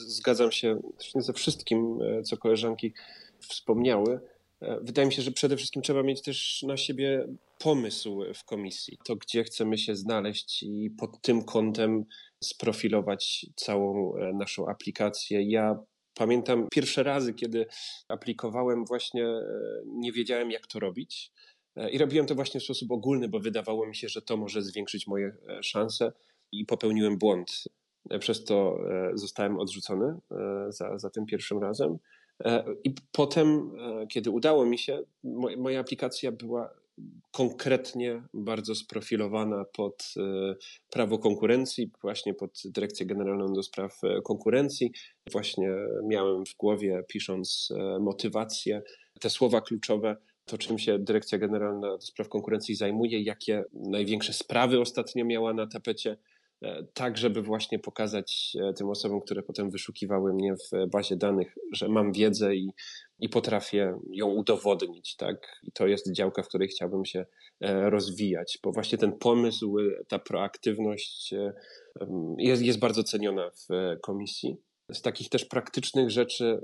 zgadzam 0.06 0.52
się 0.52 0.80
ze 1.16 1.32
wszystkim, 1.32 1.98
e, 2.02 2.22
co 2.22 2.36
koleżanki 2.36 2.92
wspomniały. 3.38 4.20
E, 4.60 4.80
wydaje 4.80 5.06
mi 5.06 5.12
się, 5.12 5.22
że 5.22 5.32
przede 5.32 5.56
wszystkim 5.56 5.82
trzeba 5.82 6.02
mieć 6.02 6.22
też 6.22 6.62
na 6.62 6.76
siebie 6.76 7.26
pomysł 7.62 8.22
w 8.34 8.44
komisji, 8.44 8.98
to 9.04 9.16
gdzie 9.16 9.44
chcemy 9.44 9.78
się 9.78 9.96
znaleźć 9.96 10.62
i 10.62 10.90
pod 10.98 11.20
tym 11.22 11.44
kątem 11.44 12.04
sprofilować 12.44 13.46
całą 13.56 14.16
e, 14.16 14.32
naszą 14.32 14.68
aplikację. 14.68 15.42
Ja 15.42 15.78
pamiętam 16.14 16.66
pierwsze 16.72 17.02
razy, 17.02 17.34
kiedy 17.34 17.66
aplikowałem, 18.08 18.84
właśnie 18.84 19.26
nie 19.86 20.12
wiedziałem, 20.12 20.50
jak 20.50 20.66
to 20.66 20.78
robić. 20.78 21.32
I 21.92 21.98
robiłem 21.98 22.26
to 22.26 22.34
właśnie 22.34 22.60
w 22.60 22.64
sposób 22.64 22.90
ogólny, 22.90 23.28
bo 23.28 23.40
wydawało 23.40 23.86
mi 23.86 23.96
się, 23.96 24.08
że 24.08 24.22
to 24.22 24.36
może 24.36 24.62
zwiększyć 24.62 25.06
moje 25.06 25.36
szanse 25.62 26.12
i 26.52 26.64
popełniłem 26.66 27.18
błąd. 27.18 27.64
Przez 28.18 28.44
to 28.44 28.78
e, 28.90 29.10
zostałem 29.14 29.58
odrzucony 29.58 30.06
e, 30.30 30.72
za, 30.72 30.98
za 30.98 31.10
tym 31.10 31.26
pierwszym 31.26 31.58
razem. 31.58 31.98
E, 32.44 32.64
I 32.84 32.94
potem, 33.12 33.70
kiedy 34.08 34.30
udało 34.30 34.66
mi 34.66 34.78
się, 34.78 35.02
moja 35.56 35.80
aplikacja 35.80 36.32
była 36.32 36.70
konkretnie 37.30 38.22
bardzo 38.34 38.74
sprofilowana 38.74 39.64
pod 39.72 40.14
prawo 40.90 41.18
konkurencji, 41.18 41.90
właśnie 42.02 42.34
pod 42.34 42.62
Dyrekcję 42.64 43.06
Generalną 43.06 43.52
do 43.52 43.62
Spraw 43.62 44.00
Konkurencji. 44.24 44.92
Właśnie 45.32 45.70
miałem 46.04 46.46
w 46.46 46.56
głowie, 46.56 47.02
pisząc 47.08 47.68
motywację, 48.00 48.82
te 49.20 49.30
słowa 49.30 49.60
kluczowe, 49.60 50.16
to 50.44 50.58
czym 50.58 50.78
się 50.78 50.98
Dyrekcja 50.98 51.38
Generalna 51.38 51.96
do 51.96 52.00
Spraw 52.00 52.28
Konkurencji 52.28 52.74
zajmuje, 52.74 53.22
jakie 53.22 53.64
największe 53.72 54.32
sprawy 54.32 54.80
ostatnio 54.80 55.24
miała 55.24 55.54
na 55.54 55.66
tapecie 55.66 56.16
E, 56.62 56.84
tak, 56.94 57.18
żeby 57.18 57.42
właśnie 57.42 57.78
pokazać 57.78 58.56
e, 58.60 58.72
tym 58.72 58.88
osobom, 58.88 59.20
które 59.20 59.42
potem 59.42 59.70
wyszukiwały 59.70 60.34
mnie 60.34 60.54
w 60.56 60.90
bazie 60.90 61.16
danych, 61.16 61.54
że 61.72 61.88
mam 61.88 62.12
wiedzę 62.12 62.56
i, 62.56 62.70
i 63.22 63.28
potrafię 63.28 63.98
ją 64.10 64.26
udowodnić, 64.26 65.16
tak? 65.16 65.60
I 65.62 65.72
to 65.72 65.86
jest 65.86 66.12
działka, 66.12 66.42
w 66.42 66.48
której 66.48 66.68
chciałbym 66.68 67.04
się 67.04 67.26
e, 67.60 67.90
rozwijać, 67.90 68.58
bo 68.62 68.72
właśnie 68.72 68.98
ten 68.98 69.12
pomysł, 69.12 69.76
ta 70.08 70.18
proaktywność 70.18 71.34
jest, 72.38 72.62
jest 72.62 72.78
bardzo 72.78 73.02
ceniona 73.02 73.50
w 73.50 73.96
komisji. 74.00 74.56
Z 74.92 75.02
takich 75.02 75.28
też 75.28 75.44
praktycznych 75.44 76.10
rzeczy, 76.10 76.60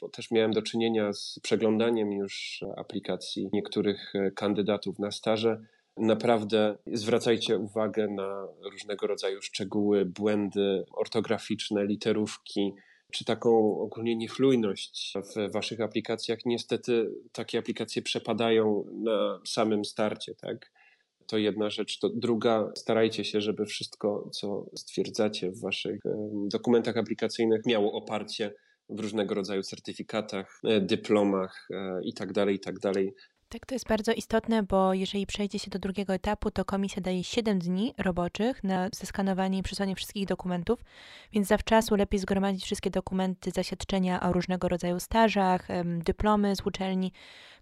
bo 0.00 0.08
też 0.08 0.30
miałem 0.30 0.52
do 0.52 0.62
czynienia 0.62 1.12
z 1.12 1.40
przeglądaniem 1.42 2.12
już 2.12 2.64
aplikacji 2.76 3.48
niektórych 3.52 4.12
kandydatów 4.34 4.98
na 4.98 5.10
staże, 5.10 5.64
Naprawdę 5.96 6.78
zwracajcie 6.86 7.58
uwagę 7.58 8.08
na 8.08 8.48
różnego 8.70 9.06
rodzaju 9.06 9.42
szczegóły, 9.42 10.04
błędy 10.04 10.84
ortograficzne, 10.92 11.86
literówki, 11.86 12.72
czy 13.12 13.24
taką 13.24 13.80
ogólnie 13.80 14.16
niechlujność 14.16 15.14
w 15.16 15.52
waszych 15.52 15.80
aplikacjach. 15.80 16.38
Niestety 16.46 17.10
takie 17.32 17.58
aplikacje 17.58 18.02
przepadają 18.02 18.84
na 18.92 19.40
samym 19.46 19.84
starcie, 19.84 20.34
tak? 20.34 20.72
To 21.26 21.38
jedna 21.38 21.70
rzecz. 21.70 21.98
To 21.98 22.08
druga, 22.08 22.70
starajcie 22.76 23.24
się, 23.24 23.40
żeby 23.40 23.66
wszystko, 23.66 24.30
co 24.32 24.66
stwierdzacie 24.76 25.50
w 25.50 25.60
waszych 25.60 26.00
dokumentach 26.46 26.96
aplikacyjnych, 26.96 27.66
miało 27.66 27.92
oparcie 27.92 28.54
w 28.88 29.00
różnego 29.00 29.34
rodzaju 29.34 29.62
certyfikatach, 29.62 30.60
e, 30.64 30.80
dyplomach 30.80 31.68
itd., 32.04 32.42
e, 32.42 32.52
itd. 32.52 32.92
Tak 33.52 33.66
to 33.66 33.74
jest 33.74 33.88
bardzo 33.88 34.12
istotne, 34.12 34.62
bo 34.62 34.94
jeżeli 34.94 35.26
przejdzie 35.26 35.58
się 35.58 35.70
do 35.70 35.78
drugiego 35.78 36.14
etapu, 36.14 36.50
to 36.50 36.64
komisja 36.64 37.02
daje 37.02 37.24
7 37.24 37.58
dni 37.58 37.94
roboczych 37.98 38.64
na 38.64 38.88
zeskanowanie 38.92 39.58
i 39.58 39.62
przesłanie 39.62 39.96
wszystkich 39.96 40.26
dokumentów, 40.26 40.84
więc 41.32 41.48
zawczasu 41.48 41.96
lepiej 41.96 42.20
zgromadzić 42.20 42.64
wszystkie 42.64 42.90
dokumenty, 42.90 43.50
zaświadczenia 43.50 44.20
o 44.22 44.32
różnego 44.32 44.68
rodzaju 44.68 45.00
stażach, 45.00 45.68
dyplomy 45.84 46.56
z 46.56 46.60
uczelni, 46.66 47.12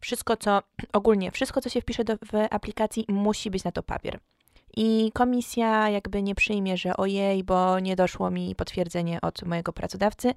wszystko 0.00 0.36
co, 0.36 0.62
ogólnie 0.92 1.30
wszystko 1.30 1.60
co 1.60 1.68
się 1.68 1.80
wpisze 1.80 2.04
do, 2.04 2.16
w 2.16 2.46
aplikacji 2.50 3.04
musi 3.08 3.50
być 3.50 3.64
na 3.64 3.72
to 3.72 3.82
papier. 3.82 4.18
I 4.76 5.10
komisja 5.14 5.88
jakby 5.88 6.22
nie 6.22 6.34
przyjmie, 6.34 6.76
że 6.76 6.96
ojej, 6.96 7.44
bo 7.44 7.80
nie 7.80 7.96
doszło 7.96 8.30
mi 8.30 8.54
potwierdzenie 8.54 9.20
od 9.20 9.42
mojego 9.42 9.72
pracodawcy. 9.72 10.34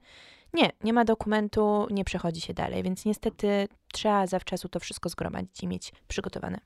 Nie, 0.53 0.69
nie 0.83 0.93
ma 0.93 1.05
dokumentu, 1.05 1.87
nie 1.91 2.03
przechodzi 2.03 2.41
się 2.41 2.53
dalej, 2.53 2.83
więc 2.83 3.05
niestety 3.05 3.67
trzeba 3.93 4.27
zawczasu 4.27 4.69
to 4.69 4.79
wszystko 4.79 5.09
zgromadzić 5.09 5.63
i 5.63 5.67
mieć 5.67 5.91
przygotowane. 6.07 6.59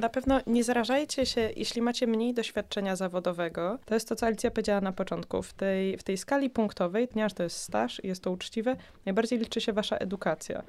Na 0.00 0.08
pewno 0.08 0.40
nie 0.46 0.64
zarażajcie 0.64 1.26
się, 1.26 1.50
jeśli 1.56 1.82
macie 1.82 2.06
mniej 2.06 2.34
doświadczenia 2.34 2.96
zawodowego. 2.96 3.78
To 3.84 3.94
jest 3.94 4.08
to, 4.08 4.16
co 4.16 4.26
Alicja 4.26 4.50
powiedziała 4.50 4.80
na 4.80 4.92
początku. 4.92 5.42
W 5.42 5.52
tej, 5.52 5.98
w 5.98 6.02
tej 6.02 6.16
skali 6.16 6.50
punktowej, 6.50 7.08
ponieważ 7.08 7.34
to 7.34 7.42
jest 7.42 7.56
staż 7.56 8.04
i 8.04 8.08
jest 8.08 8.22
to 8.22 8.30
uczciwe, 8.30 8.76
najbardziej 9.06 9.38
liczy 9.38 9.60
się 9.60 9.72
wasza 9.72 9.96
edukacja. 9.96 10.62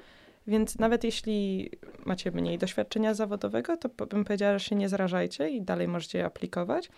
Więc 0.47 0.79
nawet 0.79 1.03
jeśli 1.03 1.69
macie 2.05 2.31
mniej 2.31 2.57
doświadczenia 2.57 3.13
zawodowego, 3.13 3.77
to 3.77 4.05
bym 4.05 4.23
powiedziała, 4.25 4.59
że 4.59 4.65
się 4.65 4.75
nie 4.75 4.89
zarażajcie 4.89 5.49
i 5.49 5.61
dalej 5.61 5.87
możecie 5.87 6.25
aplikować. 6.25 6.89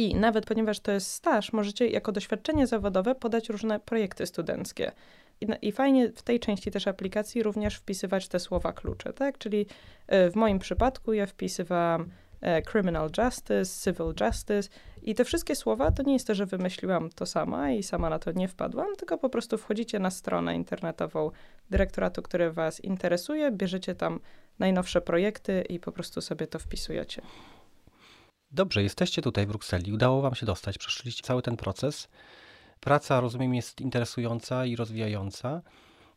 I 0.00 0.14
nawet 0.14 0.46
ponieważ 0.46 0.80
to 0.80 0.92
jest 0.92 1.12
staż, 1.12 1.52
możecie 1.52 1.86
jako 1.86 2.12
doświadczenie 2.12 2.66
zawodowe 2.66 3.14
podać 3.14 3.48
różne 3.48 3.80
projekty 3.80 4.26
studenckie. 4.26 4.92
I, 5.40 5.46
I, 5.62 5.72
fajnie 5.72 6.08
w 6.08 6.22
tej 6.22 6.40
części 6.40 6.70
też 6.70 6.86
aplikacji 6.86 7.42
również 7.42 7.76
wpisywać 7.76 8.28
te 8.28 8.40
słowa 8.40 8.72
klucze, 8.72 9.12
tak? 9.12 9.38
Czyli 9.38 9.66
e, 10.06 10.30
w 10.30 10.36
moim 10.36 10.58
przypadku 10.58 11.12
ja 11.12 11.26
wpisywałam 11.26 12.10
e, 12.40 12.62
criminal 12.62 13.10
justice, 13.18 13.64
civil 13.84 14.14
justice 14.20 14.68
i 15.02 15.14
te 15.14 15.24
wszystkie 15.24 15.56
słowa 15.56 15.90
to 15.90 16.02
nie 16.02 16.12
jest 16.12 16.26
to, 16.26 16.34
że 16.34 16.46
wymyśliłam 16.46 17.10
to 17.10 17.26
sama 17.26 17.70
i 17.70 17.82
sama 17.82 18.10
na 18.10 18.18
to 18.18 18.32
nie 18.32 18.48
wpadłam, 18.48 18.96
tylko 18.96 19.18
po 19.18 19.28
prostu 19.28 19.58
wchodzicie 19.58 19.98
na 19.98 20.10
stronę 20.10 20.54
internetową 20.54 21.30
dyrektoratu, 21.70 22.22
który 22.22 22.52
was 22.52 22.80
interesuje, 22.80 23.50
bierzecie 23.52 23.94
tam 23.94 24.20
najnowsze 24.58 25.00
projekty 25.00 25.64
i 25.68 25.80
po 25.80 25.92
prostu 25.92 26.20
sobie 26.20 26.46
to 26.46 26.58
wpisujecie. 26.58 27.22
Dobrze, 28.52 28.82
jesteście 28.82 29.22
tutaj 29.22 29.46
w 29.46 29.48
Brukseli, 29.48 29.92
udało 29.92 30.22
Wam 30.22 30.34
się 30.34 30.46
dostać, 30.46 30.78
przeszliście 30.78 31.22
cały 31.22 31.42
ten 31.42 31.56
proces. 31.56 32.08
praca, 32.80 33.20
rozumiem, 33.20 33.54
jest 33.54 33.80
interesująca 33.80 34.66
i 34.66 34.76
rozwijająca. 34.76 35.62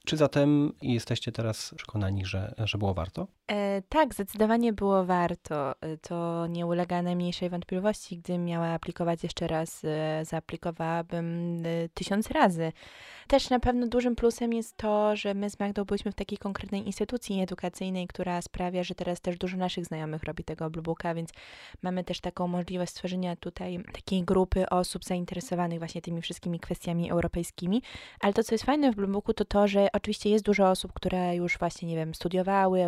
Czy 0.05 0.17
zatem 0.17 0.73
jesteście 0.81 1.31
teraz 1.31 1.73
przekonani, 1.77 2.25
że, 2.25 2.55
że 2.57 2.77
było 2.77 2.93
warto? 2.93 3.27
E, 3.51 3.81
tak, 3.89 4.13
zdecydowanie 4.13 4.73
było 4.73 5.05
warto. 5.05 5.81
E, 5.81 5.97
to 5.97 6.47
nie 6.47 6.65
ulega 6.65 7.01
najmniejszej 7.01 7.49
wątpliwości. 7.49 8.17
Gdybym 8.17 8.45
miała 8.45 8.67
aplikować 8.67 9.23
jeszcze 9.23 9.47
raz, 9.47 9.81
e, 9.85 10.25
zaaplikowałabym 10.25 11.57
e, 11.65 11.89
tysiąc 11.89 12.31
razy. 12.31 12.71
Też 13.27 13.49
na 13.49 13.59
pewno 13.59 13.87
dużym 13.87 14.15
plusem 14.15 14.53
jest 14.53 14.77
to, 14.77 15.15
że 15.15 15.33
my 15.33 15.49
z 15.49 15.59
Magdą 15.59 15.85
byliśmy 15.85 16.11
w 16.11 16.15
takiej 16.15 16.37
konkretnej 16.37 16.85
instytucji 16.85 17.41
edukacyjnej, 17.41 18.07
która 18.07 18.41
sprawia, 18.41 18.83
że 18.83 18.95
teraz 18.95 19.21
też 19.21 19.37
dużo 19.37 19.57
naszych 19.57 19.85
znajomych 19.85 20.23
robi 20.23 20.43
tego 20.43 20.69
Bluebooka, 20.69 21.13
więc 21.13 21.29
mamy 21.81 22.03
też 22.03 22.19
taką 22.19 22.47
możliwość 22.47 22.91
stworzenia 22.91 23.35
tutaj 23.35 23.83
takiej 23.93 24.23
grupy 24.23 24.69
osób 24.69 25.03
zainteresowanych 25.03 25.79
właśnie 25.79 26.01
tymi 26.01 26.21
wszystkimi 26.21 26.59
kwestiami 26.59 27.11
europejskimi. 27.11 27.81
Ale 28.19 28.33
to, 28.33 28.43
co 28.43 28.55
jest 28.55 28.65
fajne 28.65 28.91
w 28.91 28.95
Bluebooku, 28.95 29.33
to 29.33 29.45
to, 29.45 29.67
że 29.67 29.87
oczywiście 29.93 30.29
jest 30.29 30.45
dużo 30.45 30.69
osób, 30.69 30.93
które 30.93 31.35
już 31.35 31.57
właśnie, 31.57 31.87
nie 31.87 31.95
wiem, 31.95 32.15
studiowały 32.15 32.83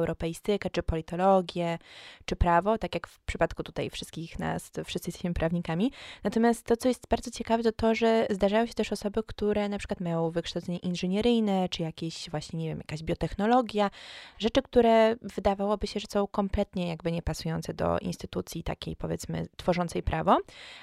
czy 0.72 0.84
politologię, 0.84 1.78
czy 2.26 2.36
prawo, 2.36 2.78
tak 2.78 2.94
jak 2.94 3.08
w 3.08 3.20
przypadku 3.20 3.64
tutaj 3.64 3.90
wszystkich 3.90 4.40
nas, 4.40 4.72
wszyscy 4.86 5.10
jesteśmy 5.10 5.34
prawnikami. 5.34 5.92
Natomiast 6.24 6.66
to, 6.66 6.78
co 6.78 6.88
jest 6.88 7.08
bardzo 7.08 7.32
ciekawe, 7.32 7.64
to 7.64 7.72
to, 7.72 7.96
że 7.96 8.28
zdarzają 8.30 8.66
się 8.66 8.74
też 8.74 8.92
osoby, 8.92 9.24
które 9.24 9.70
na 9.70 9.78
przykład 9.78 10.00
mają 10.00 10.32
wykształcenie 10.32 10.78
inżynieryjne, 10.78 11.70
czy 11.70 11.84
jakieś 11.84 12.30
właśnie, 12.30 12.60
nie 12.60 12.68
wiem, 12.68 12.78
jakaś 12.78 13.04
biotechnologia, 13.04 13.92
rzeczy, 14.40 14.62
które 14.62 15.16
wydawałoby 15.22 15.88
się, 15.88 16.00
że 16.00 16.08
są 16.10 16.28
kompletnie 16.28 16.88
jakby 16.88 17.12
niepasujące 17.12 17.74
do 17.74 18.00
instytucji 18.00 18.64
takiej, 18.64 18.96
powiedzmy, 18.96 19.48
tworzącej 19.58 20.04
prawo, 20.04 20.38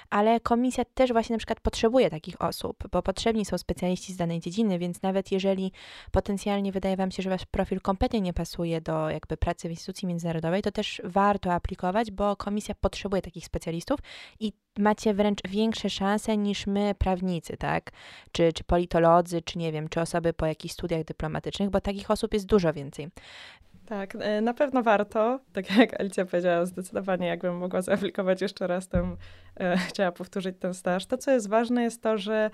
ale 0.09 0.39
komisja 0.39 0.85
też 0.85 1.11
właśnie 1.11 1.33
na 1.33 1.37
przykład 1.37 1.59
potrzebuje 1.59 2.09
takich 2.09 2.41
osób, 2.41 2.83
bo 2.91 3.01
potrzebni 3.01 3.45
są 3.45 3.57
specjaliści 3.57 4.13
z 4.13 4.17
danej 4.17 4.39
dziedziny, 4.39 4.79
więc 4.79 5.01
nawet 5.01 5.31
jeżeli 5.31 5.71
potencjalnie 6.11 6.71
wydaje 6.71 6.97
Wam 6.97 7.11
się, 7.11 7.23
że 7.23 7.29
Wasz 7.29 7.45
profil 7.45 7.81
kompletnie 7.81 8.21
nie 8.21 8.33
pasuje 8.33 8.81
do 8.81 9.09
jakby 9.09 9.37
pracy 9.37 9.52
w 9.61 9.65
instytucji 9.65 10.07
międzynarodowej, 10.07 10.61
to 10.61 10.71
też 10.71 11.01
warto 11.03 11.53
aplikować, 11.53 12.11
bo 12.11 12.35
komisja 12.35 12.75
potrzebuje 12.75 13.21
takich 13.21 13.45
specjalistów 13.45 13.99
i 14.39 14.53
macie 14.79 15.13
wręcz 15.13 15.39
większe 15.49 15.89
szanse 15.89 16.37
niż 16.37 16.67
my, 16.67 16.95
prawnicy, 16.97 17.57
tak? 17.57 17.91
Czy, 18.31 18.53
czy 18.53 18.63
politolodzy, 18.63 19.41
czy 19.41 19.57
nie 19.57 19.71
wiem, 19.71 19.89
czy 19.89 20.01
osoby 20.01 20.33
po 20.33 20.45
jakichś 20.45 20.73
studiach 20.73 21.03
dyplomatycznych, 21.03 21.69
bo 21.69 21.81
takich 21.81 22.11
osób 22.11 22.33
jest 22.33 22.45
dużo 22.45 22.73
więcej. 22.73 23.09
Tak, 23.85 24.15
e, 24.19 24.41
na 24.41 24.53
pewno 24.53 24.83
warto. 24.83 25.39
Tak 25.53 25.77
jak 25.77 25.99
Alicja 25.99 26.25
powiedziała, 26.25 26.65
zdecydowanie 26.65 27.27
jakbym 27.27 27.57
mogła 27.57 27.81
zaaplikować 27.81 28.41
jeszcze 28.41 28.67
raz, 28.67 28.87
to 28.87 29.17
e, 29.59 29.77
chciała 29.77 30.11
powtórzyć 30.11 30.55
ten 30.59 30.73
staż. 30.73 31.05
To, 31.05 31.17
co 31.17 31.31
jest 31.31 31.49
ważne, 31.49 31.83
jest 31.83 32.01
to, 32.01 32.17
że 32.17 32.49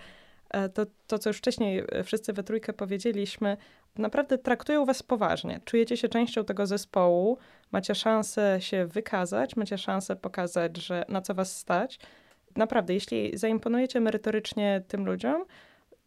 to, 0.74 0.86
to, 1.08 1.20
co 1.20 1.30
już 1.30 1.38
wcześniej 1.38 1.84
e, 1.92 2.04
wszyscy 2.04 2.34
we 2.34 2.44
trójkę 2.44 2.74
powiedzieliśmy, 2.74 3.58
naprawdę 3.98 4.38
traktują 4.38 4.86
was 4.86 5.04
poważnie. 5.04 5.60
Czujecie 5.66 5.98
się 5.98 6.10
częścią 6.10 6.46
tego 6.46 6.66
zespołu, 6.66 7.38
macie 7.72 7.96
szansę 7.96 8.58
się 8.60 8.86
wykazać, 8.86 9.56
macie 9.56 9.78
szansę 9.78 10.16
pokazać, 10.16 10.78
że 10.78 11.06
na 11.10 11.22
co 11.22 11.34
was 11.34 11.58
stać. 11.58 12.00
Naprawdę, 12.56 12.94
jeśli 12.94 13.38
zaimponujecie 13.38 14.00
merytorycznie 14.00 14.84
tym 14.88 15.06
ludziom, 15.06 15.46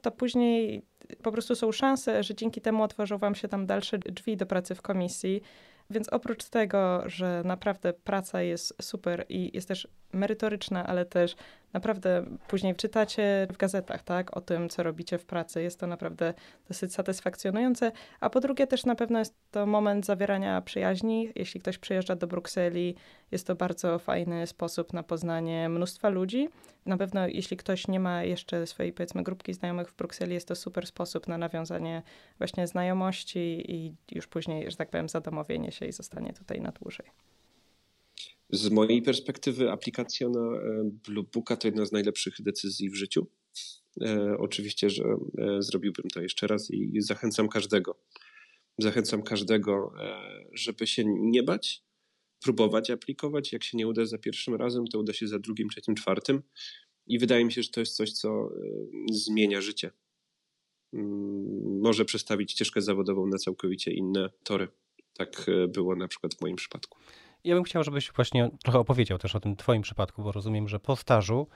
to 0.03 0.11
później 0.11 0.83
po 1.23 1.33
prostu 1.33 1.55
są 1.55 1.73
szanse, 1.73 2.23
że 2.23 2.35
dzięki 2.35 2.61
temu 2.61 2.83
otworzą 2.83 3.19
wam 3.19 3.35
się 3.35 3.49
tam 3.49 3.67
dalsze 3.67 3.99
drzwi 3.99 4.37
do 4.37 4.47
pracy 4.47 4.75
w 4.75 4.83
komisji. 4.83 5.43
Więc 5.91 6.09
oprócz 6.09 6.45
tego, 6.45 7.03
że 7.07 7.43
naprawdę 7.45 7.93
praca 7.93 8.43
jest 8.43 8.83
super 8.83 9.25
i 9.29 9.51
jest 9.55 9.69
też 9.69 9.89
merytoryczna, 10.13 10.87
ale 10.87 11.05
też 11.05 11.37
naprawdę 11.73 12.25
później 12.49 12.75
czytacie 12.75 13.47
w 13.51 13.57
gazetach, 13.57 14.03
tak, 14.03 14.37
o 14.37 14.41
tym, 14.41 14.69
co 14.69 14.83
robicie 14.83 15.19
w 15.19 15.25
pracy. 15.25 15.63
Jest 15.63 15.81
to 15.81 15.87
naprawdę 15.87 16.35
dosyć 16.69 16.95
satysfakcjonujące. 16.95 17.93
A 18.21 18.31
po 18.31 18.41
drugie 18.41 18.67
też 18.67 18.85
na 18.85 18.95
pewno 18.95 19.19
jest 19.19 19.35
to 19.51 19.67
moment 19.67 20.07
zawierania 20.07 20.61
przyjaźni. 20.61 21.33
Jeśli 21.35 21.61
ktoś 21.61 21.79
przyjeżdża 21.79 22.17
do 22.17 22.27
Brukseli, 22.27 22.95
jest 23.31 23.47
to 23.47 23.55
bardzo 23.55 23.99
fajny 23.99 24.47
sposób 24.47 24.93
na 24.93 25.03
poznanie 25.03 25.69
mnóstwa 25.69 26.09
ludzi. 26.09 26.49
Na 26.87 26.97
pewno 26.97 27.27
jeśli 27.27 27.57
ktoś 27.57 27.89
nie 27.89 28.01
ma 28.01 28.25
jeszcze 28.25 28.67
swojej, 28.67 28.93
powiedzmy, 28.93 29.23
grupki 29.23 29.55
znajomych 29.55 29.91
w 29.91 29.97
Brukseli, 29.97 30.35
jest 30.35 30.49
to 30.49 30.55
super 30.55 30.87
sposób 30.87 31.29
na 31.29 31.39
nawiązanie 31.39 32.03
właśnie 32.39 32.67
znajomości 32.67 33.65
i 33.69 33.95
już 34.13 34.27
później, 34.27 34.71
że 34.71 34.77
tak 34.77 34.91
powiem, 34.91 35.09
zadomowienie 35.09 35.73
się 35.73 35.87
i 35.87 35.93
zostanie 35.93 36.33
tutaj 36.33 36.61
na 36.61 36.71
dłużej. 36.71 37.32
Z 38.53 38.71
mojej 38.71 39.03
perspektywy 39.03 39.71
aplikacja 39.71 40.29
na 40.29 40.41
e, 40.41 40.91
Bluebooka 41.07 41.57
to 41.57 41.69
jedna 41.69 41.87
z 41.87 41.93
najlepszych 41.93 42.43
decyzji 42.43 42.91
w 42.91 42.95
życiu. 42.95 43.27
E, 44.01 44.37
oczywiście, 44.39 44.91
że 44.91 45.05
e, 45.39 45.63
zrobiłbym 45.63 46.11
to 46.11 46.23
jeszcze 46.23 46.47
raz 46.47 46.71
i 46.71 47.01
zachęcam 47.01 47.49
każdego. 47.49 47.99
Zachęcam 48.79 49.23
każdego, 49.23 49.93
żeby 50.53 50.87
się 50.87 51.05
nie 51.07 51.43
bać, 51.43 51.85
próbować 52.43 52.91
aplikować. 52.91 53.53
Jak 53.53 53.65
się 53.65 53.79
nie 53.79 53.89
uda 53.89 54.07
za 54.07 54.19
pierwszym 54.19 54.55
razem, 54.55 54.87
to 54.87 54.99
uda 54.99 55.13
się 55.13 55.29
za 55.29 55.39
drugim, 55.39 55.69
trzecim, 55.69 55.95
czwartym. 55.95 56.43
I 57.07 57.19
wydaje 57.19 57.45
mi 57.45 57.53
się, 57.53 57.63
że 57.63 57.69
to 57.69 57.81
jest 57.81 57.97
coś, 57.97 58.13
co 58.13 58.53
zmienia 59.13 59.61
życie. 59.61 59.91
Mm, 60.93 61.81
może 61.81 62.05
przestawić 62.05 62.53
ścieżkę 62.53 62.83
zawodową 62.83 63.27
na 63.27 63.39
całkowicie 63.39 63.93
inne 63.93 64.31
tory. 64.45 64.69
Tak 65.15 65.47
było 65.69 65.97
na 65.97 66.09
przykład 66.09 66.35
w 66.35 66.41
moim 66.41 66.57
przypadku. 66.57 66.99
Ja 67.45 67.55
bym 67.55 67.65
chciał, 67.65 67.85
żebyś 67.85 68.13
właśnie 68.13 68.51
trochę 68.63 68.79
opowiedział 68.79 69.19
też 69.19 69.35
o 69.35 69.41
tym 69.41 69.57
twoim 69.57 69.83
przypadku, 69.83 70.23
bo 70.23 70.33
rozumiem, 70.33 70.69
że 70.69 70.81
po 70.81 70.97
stażu 70.97 71.47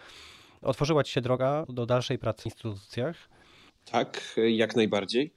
otworzyła 0.63 1.05
ci 1.05 1.13
się 1.13 1.21
droga 1.21 1.67
do 1.69 1.87
dalszej 1.87 2.19
pracy 2.19 2.43
w 2.43 2.47
instytucjach. 2.47 3.29
Tak, 3.85 4.41
jak 4.49 4.77
najbardziej. 4.77 5.35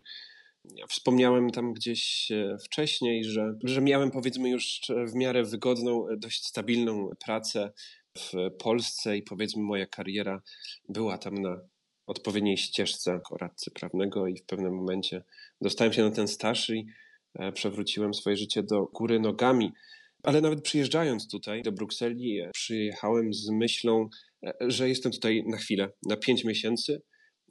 Ja 0.75 0.87
wspomniałem 0.87 1.49
tam 1.49 1.73
gdzieś 1.73 2.31
e, 2.31 2.57
wcześniej, 2.63 3.23
że, 3.23 3.53
że 3.63 3.81
miałem 3.81 4.11
powiedzmy 4.11 4.49
już 4.49 4.81
w 5.07 5.15
miarę 5.15 5.43
wygodną, 5.43 6.07
dość 6.17 6.45
stabilną 6.45 7.09
pracę 7.25 7.71
w 8.17 8.33
Polsce 8.59 9.17
i 9.17 9.23
powiedzmy 9.23 9.63
moja 9.63 9.85
kariera 9.85 10.41
była 10.89 11.17
tam 11.17 11.33
na 11.41 11.57
odpowiedniej 12.07 12.57
ścieżce 12.57 13.19
radcy 13.39 13.71
prawnego 13.71 14.27
i 14.27 14.37
w 14.37 14.43
pewnym 14.43 14.75
momencie 14.75 15.23
dostałem 15.61 15.93
się 15.93 16.03
na 16.03 16.11
ten 16.11 16.27
staż 16.27 16.69
i 16.69 16.87
e, 17.35 17.51
przewróciłem 17.51 18.13
swoje 18.13 18.37
życie 18.37 18.63
do 18.63 18.83
góry 18.83 19.19
nogami. 19.19 19.71
Ale 20.23 20.41
nawet 20.41 20.61
przyjeżdżając 20.61 21.27
tutaj 21.27 21.63
do 21.63 21.71
Brukseli, 21.71 22.39
e, 22.39 22.51
przyjechałem 22.53 23.33
z 23.33 23.49
myślą, 23.49 24.09
e, 24.45 24.53
że 24.61 24.89
jestem 24.89 25.11
tutaj 25.11 25.43
na 25.47 25.57
chwilę, 25.57 25.91
na 26.07 26.17
pięć 26.17 26.43
miesięcy, 26.43 27.01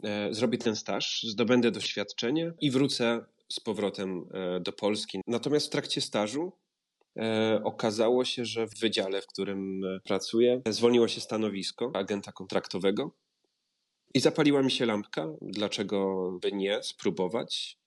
e, 0.05 0.35
zrobię 0.35 0.59
ten 0.59 0.77
staż, 0.77 1.23
zdobędę 1.23 1.71
doświadczenie 1.71 2.53
i 2.61 2.71
wrócę 2.71 3.25
z 3.53 3.61
powrotem 3.61 4.29
do 4.61 4.73
Polski. 4.73 5.21
Natomiast 5.27 5.67
w 5.67 5.71
trakcie 5.71 6.01
stażu 6.01 6.53
okazało 7.65 8.25
się, 8.25 8.45
że 8.45 8.67
w 8.67 8.81
wydziale, 8.81 9.23
w 9.23 9.27
którym 9.27 9.81
pracuję, 10.05 10.63
zwolniło 10.69 11.09
się 11.09 11.21
stanowisko 11.21 11.91
agenta 11.95 12.33
kontraktowego. 12.33 13.17
I 14.15 14.21
zapaliła 14.21 14.63
mi 14.63 14.71
się 14.71 14.87
lampka, 14.87 15.27
dlaczego 15.43 16.31
by 16.43 16.53
nie 16.53 16.83
spróbować. 16.83 17.79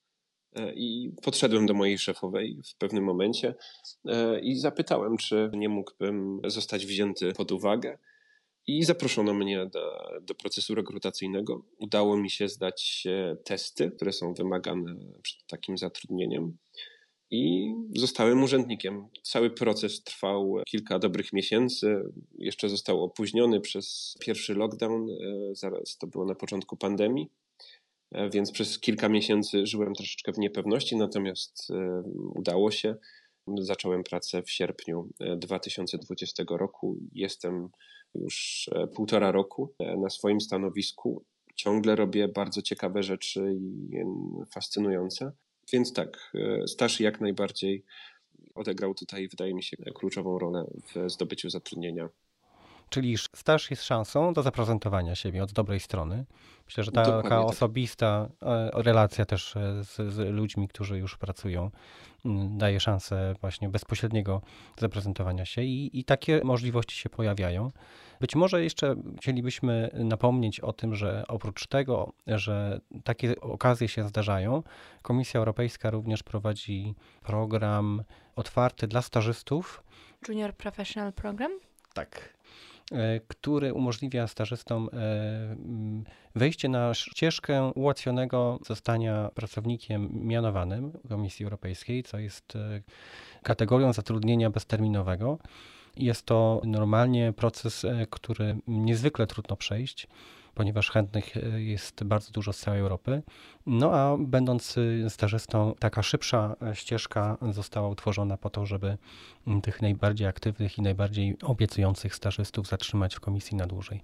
E, 0.56 0.74
I 0.74 1.12
podszedłem 1.22 1.66
do 1.66 1.74
mojej 1.74 1.98
szefowej 1.98 2.62
w 2.66 2.76
pewnym 2.76 3.04
momencie 3.04 3.56
e, 4.06 4.40
i 4.40 4.56
zapytałem, 4.56 5.18
czy 5.18 5.52
nie 5.54 5.70
mógłbym 5.70 6.42
zostać 6.48 6.86
wzięty 6.86 7.34
pod 7.34 7.52
uwagę. 7.52 7.98
I 8.68 8.84
zaproszono 8.84 9.34
mnie 9.34 9.66
do, 9.66 9.98
do 10.22 10.36
procesu 10.36 10.76
rekrutacyjnego. 10.76 11.66
Udało 11.78 12.18
mi 12.18 12.30
się 12.30 12.48
zdać 12.50 13.08
testy, 13.44 13.92
które 13.92 14.14
są 14.14 14.34
wymagane 14.34 14.96
przed 15.22 15.48
takim 15.48 15.78
zatrudnieniem. 15.78 16.58
I 17.32 17.74
zostałem 17.96 18.44
urzędnikiem. 18.44 19.08
Cały 19.24 19.50
proces 19.50 20.04
trwał 20.04 20.58
kilka 20.66 21.00
dobrych 21.00 21.34
miesięcy. 21.34 22.04
Jeszcze 22.38 22.70
został 22.70 23.04
opóźniony 23.04 23.62
przez 23.62 24.16
pierwszy 24.20 24.56
lockdown. 24.56 25.10
E, 25.10 25.16
zaraz 25.56 25.98
to 25.98 26.08
było 26.08 26.26
na 26.26 26.36
początku 26.36 26.78
pandemii. 26.78 27.30
E, 28.12 28.30
więc 28.30 28.52
przez 28.52 28.80
kilka 28.80 29.10
miesięcy 29.10 29.66
żyłem 29.66 29.94
troszeczkę 29.94 30.34
w 30.34 30.38
niepewności, 30.38 30.96
natomiast 30.96 31.68
e, 31.72 32.02
udało 32.36 32.72
się. 32.72 32.96
Zacząłem 33.58 34.04
pracę 34.04 34.44
w 34.44 34.52
sierpniu 34.52 35.10
2020 35.38 36.44
e, 36.44 36.58
roku. 36.58 36.98
Jestem 37.14 37.70
już 38.16 38.70
półtora 38.96 39.32
roku 39.32 39.74
na 39.98 40.10
swoim 40.10 40.42
stanowisku. 40.42 41.26
Ciągle 41.56 41.96
robię 41.96 42.28
bardzo 42.28 42.62
ciekawe 42.62 43.04
rzeczy 43.04 43.56
i 43.60 43.90
fascynujące. 44.54 45.32
Więc 45.74 45.94
tak, 45.94 46.34
staż 46.68 47.00
jak 47.00 47.22
najbardziej 47.22 47.86
odegrał 48.56 48.94
tutaj, 48.94 49.28
wydaje 49.28 49.54
mi 49.54 49.64
się, 49.64 49.78
kluczową 49.78 50.40
rolę 50.40 50.66
w 50.96 51.10
zdobyciu 51.12 51.50
zatrudnienia 51.50 52.10
Czyli 52.92 53.18
staż 53.18 53.72
jest 53.72 53.84
szansą 53.84 54.34
do 54.34 54.44
zaprezentowania 54.44 55.16
siebie 55.16 55.44
od 55.44 55.52
dobrej 55.52 55.80
strony. 55.80 56.26
Myślę, 56.66 56.84
że 56.84 56.92
taka 56.92 57.12
Dokładnie 57.12 57.30
tak. 57.30 57.46
osobista 57.46 58.30
e, 58.42 58.72
relacja 58.74 59.26
też 59.26 59.56
e, 59.56 59.84
z, 59.84 60.14
z 60.14 60.36
ludźmi, 60.36 60.68
którzy 60.68 60.98
już 60.98 61.18
pracują, 61.18 61.72
daje 62.50 62.80
szansę 62.80 63.36
właśnie 63.42 63.70
bezpośredniego 63.70 64.42
zaprezentowania 64.78 65.46
się 65.46 65.62
i, 65.64 66.00
i 66.00 66.04
takie 66.04 66.42
możliwości 66.44 66.98
się 66.98 67.10
pojawiają. 67.10 67.72
Być 68.20 68.36
może 68.36 68.64
jeszcze 68.64 68.96
chcielibyśmy 69.18 69.90
napomnieć 69.94 70.60
o 70.60 70.74
tym, 70.74 70.96
że 70.96 71.24
oprócz 71.28 71.68
tego, 71.68 72.14
że 72.28 72.82
takie 73.04 73.42
okazje 73.42 73.88
się 73.88 74.08
zdarzają, 74.08 74.64
Komisja 75.02 75.38
Europejska 75.38 75.90
również 75.90 76.24
prowadzi 76.24 76.96
program 77.24 78.04
otwarty 78.36 78.88
dla 78.88 79.02
stażystów, 79.02 79.84
Junior 80.28 80.56
Professional 80.56 81.14
Program? 81.14 81.52
tak. 81.94 82.34
E, 82.92 83.20
Który 83.28 83.74
umożliwia 83.74 84.28
stażystom 84.28 84.90
e, 84.94 85.56
wejście 86.36 86.70
na 86.70 86.94
ścieżkę 86.94 87.72
ułatwionego 87.76 88.60
zostania 88.66 89.30
pracownikiem 89.36 90.10
mianowanym 90.14 90.92
Komisji 91.10 91.44
Europejskiej, 91.44 92.04
co 92.04 92.20
jest 92.20 92.56
e, 92.56 92.82
kategorią 93.44 93.94
zatrudnienia 93.94 94.50
bezterminowego. 94.50 95.38
Jest 95.98 96.26
to 96.26 96.62
normalnie 96.66 97.34
proces, 97.34 97.86
który 98.10 98.58
niezwykle 98.68 99.28
trudno 99.28 99.56
przejść, 99.56 100.08
ponieważ 100.56 100.92
chętnych 100.92 101.38
e, 101.38 101.62
jest 101.62 102.04
bardzo 102.04 102.32
dużo 102.32 102.54
z 102.54 102.60
całej 102.60 102.80
Europy. 102.80 103.22
No 103.66 103.94
a 103.94 104.18
będąc 104.18 104.78
y, 104.78 105.06
stażystą, 105.10 105.76
taka 105.80 106.04
szybsza 106.04 106.56
e, 106.62 106.76
ścieżka 106.76 107.38
została 107.52 107.90
utworzona 107.90 108.38
po 108.38 108.50
to, 108.50 108.66
żeby 108.66 108.98
m, 109.48 109.62
tych 109.62 109.82
najbardziej 109.82 110.28
aktywnych 110.28 110.78
i 110.78 110.82
najbardziej 110.82 111.38
obiecujących 111.44 112.16
stażystów 112.16 112.68
zatrzymać 112.68 113.16
w 113.16 113.20
komisji 113.20 113.58
na 113.58 113.68
dłużej. 113.68 114.02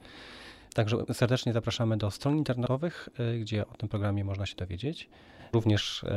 Także 0.74 0.98
serdecznie 1.14 1.54
zapraszamy 1.54 1.98
do 1.98 2.12
stron 2.12 2.38
internetowych, 2.38 3.10
y, 3.20 3.40
gdzie 3.40 3.68
o 3.68 3.74
tym 3.74 3.90
programie 3.90 4.24
można 4.24 4.46
się 4.46 4.56
dowiedzieć. 4.56 5.10
Również 5.54 6.04
e, 6.04 6.08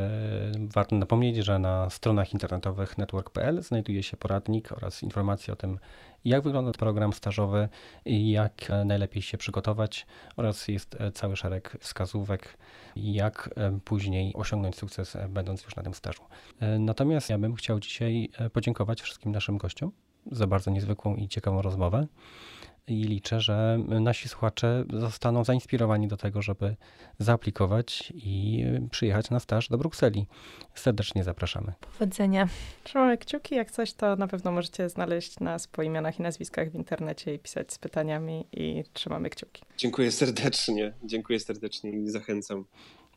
warto 0.75 0.97
napomnieć, 0.97 1.37
że 1.37 1.59
na 1.59 1.91
stronach 1.91 2.33
internetowych 2.33 2.99
network.pl 2.99 3.63
znajduje 3.63 4.03
się 4.03 4.17
poradnik 4.17 4.73
oraz 4.73 5.03
informacje 5.03 5.53
o 5.53 5.57
tym, 5.57 5.79
jak 6.25 6.43
wygląda 6.43 6.73
program 6.73 7.13
stażowy 7.13 7.69
jak 8.07 8.69
najlepiej 8.85 9.23
się 9.23 9.39
przygotować 9.39 10.07
oraz 10.37 10.69
jest 10.69 11.01
e, 11.01 11.13
cały 11.13 11.37
szereg 11.37 11.77
wskazówek, 11.81 12.59
jak 12.97 13.51
e, 13.57 13.79
później 13.85 14.35
osiągnąć 14.35 14.77
sukces, 14.77 15.17
będąc 15.29 15.65
już 15.65 15.77
na 15.77 15.83
tym 15.83 15.95
stażu. 15.95 16.23
Natomiast 16.79 17.31
ja 17.31 17.39
bym 17.39 17.55
chciał 17.55 17.81
dzisiaj 17.81 18.31
podziękować 18.53 19.03
wszystkim 19.03 19.33
naszym 19.33 19.59
gościom 19.59 19.93
za 20.33 20.47
bardzo 20.47 20.71
niezwykłą 20.71 21.17
i 21.17 21.29
ciekawą 21.29 21.63
rozmowę 21.63 22.07
i 22.87 22.95
liczę, 22.95 23.41
że 23.41 23.79
nasi 23.89 24.29
słuchacze 24.29 24.85
zostaną 24.93 25.45
zainspirowani 25.45 26.09
do 26.09 26.17
tego, 26.17 26.43
żeby 26.43 26.77
zaaplikować 27.19 28.13
i 28.15 28.65
przyjechać 28.91 29.31
na 29.31 29.41
staż 29.41 29.69
do 29.69 29.79
Brukseli. 29.79 30.27
Serdecznie 30.75 31.25
zapraszamy. 31.25 31.73
Powodzenia. 31.81 32.49
Trzymamy 32.85 33.19
kciuki, 33.19 33.55
jak 33.55 33.71
coś, 33.71 33.93
to 33.93 34.17
na 34.17 34.29
pewno 34.29 34.53
możecie 34.53 34.89
znaleźć 34.89 35.41
nas 35.41 35.67
po 35.67 35.83
imionach 35.83 36.19
i 36.19 36.23
nazwiskach 36.23 36.71
w 36.71 36.75
internecie 36.75 37.35
i 37.35 37.39
pisać 37.39 37.73
z 37.73 37.79
pytaniami 37.79 38.47
i 38.53 38.85
trzymamy 38.93 39.31
kciuki. 39.31 39.63
Dziękuję 39.77 40.13
serdecznie, 40.13 40.93
dziękuję 41.05 41.41
serdecznie 41.41 41.91
i 41.91 42.09
zachęcam. 42.09 42.65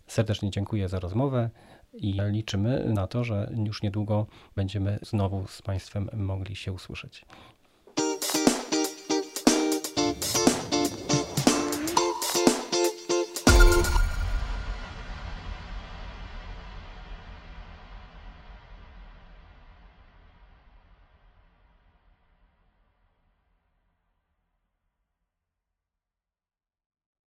Serdecznie 0.08 0.52
dziękuję 0.52 0.90
za 0.90 1.00
rozmowę 1.00 1.50
i 1.94 2.14
liczymy 2.30 2.86
na 2.88 3.08
to, 3.08 3.24
że 3.24 3.52
już 3.66 3.84
niedługo 3.84 4.28
będziemy 4.56 5.00
znowu 5.02 5.48
z 5.48 5.62
Państwem 5.62 6.10
mogli 6.14 6.56
się 6.56 6.72
usłyszeć. 6.72 7.26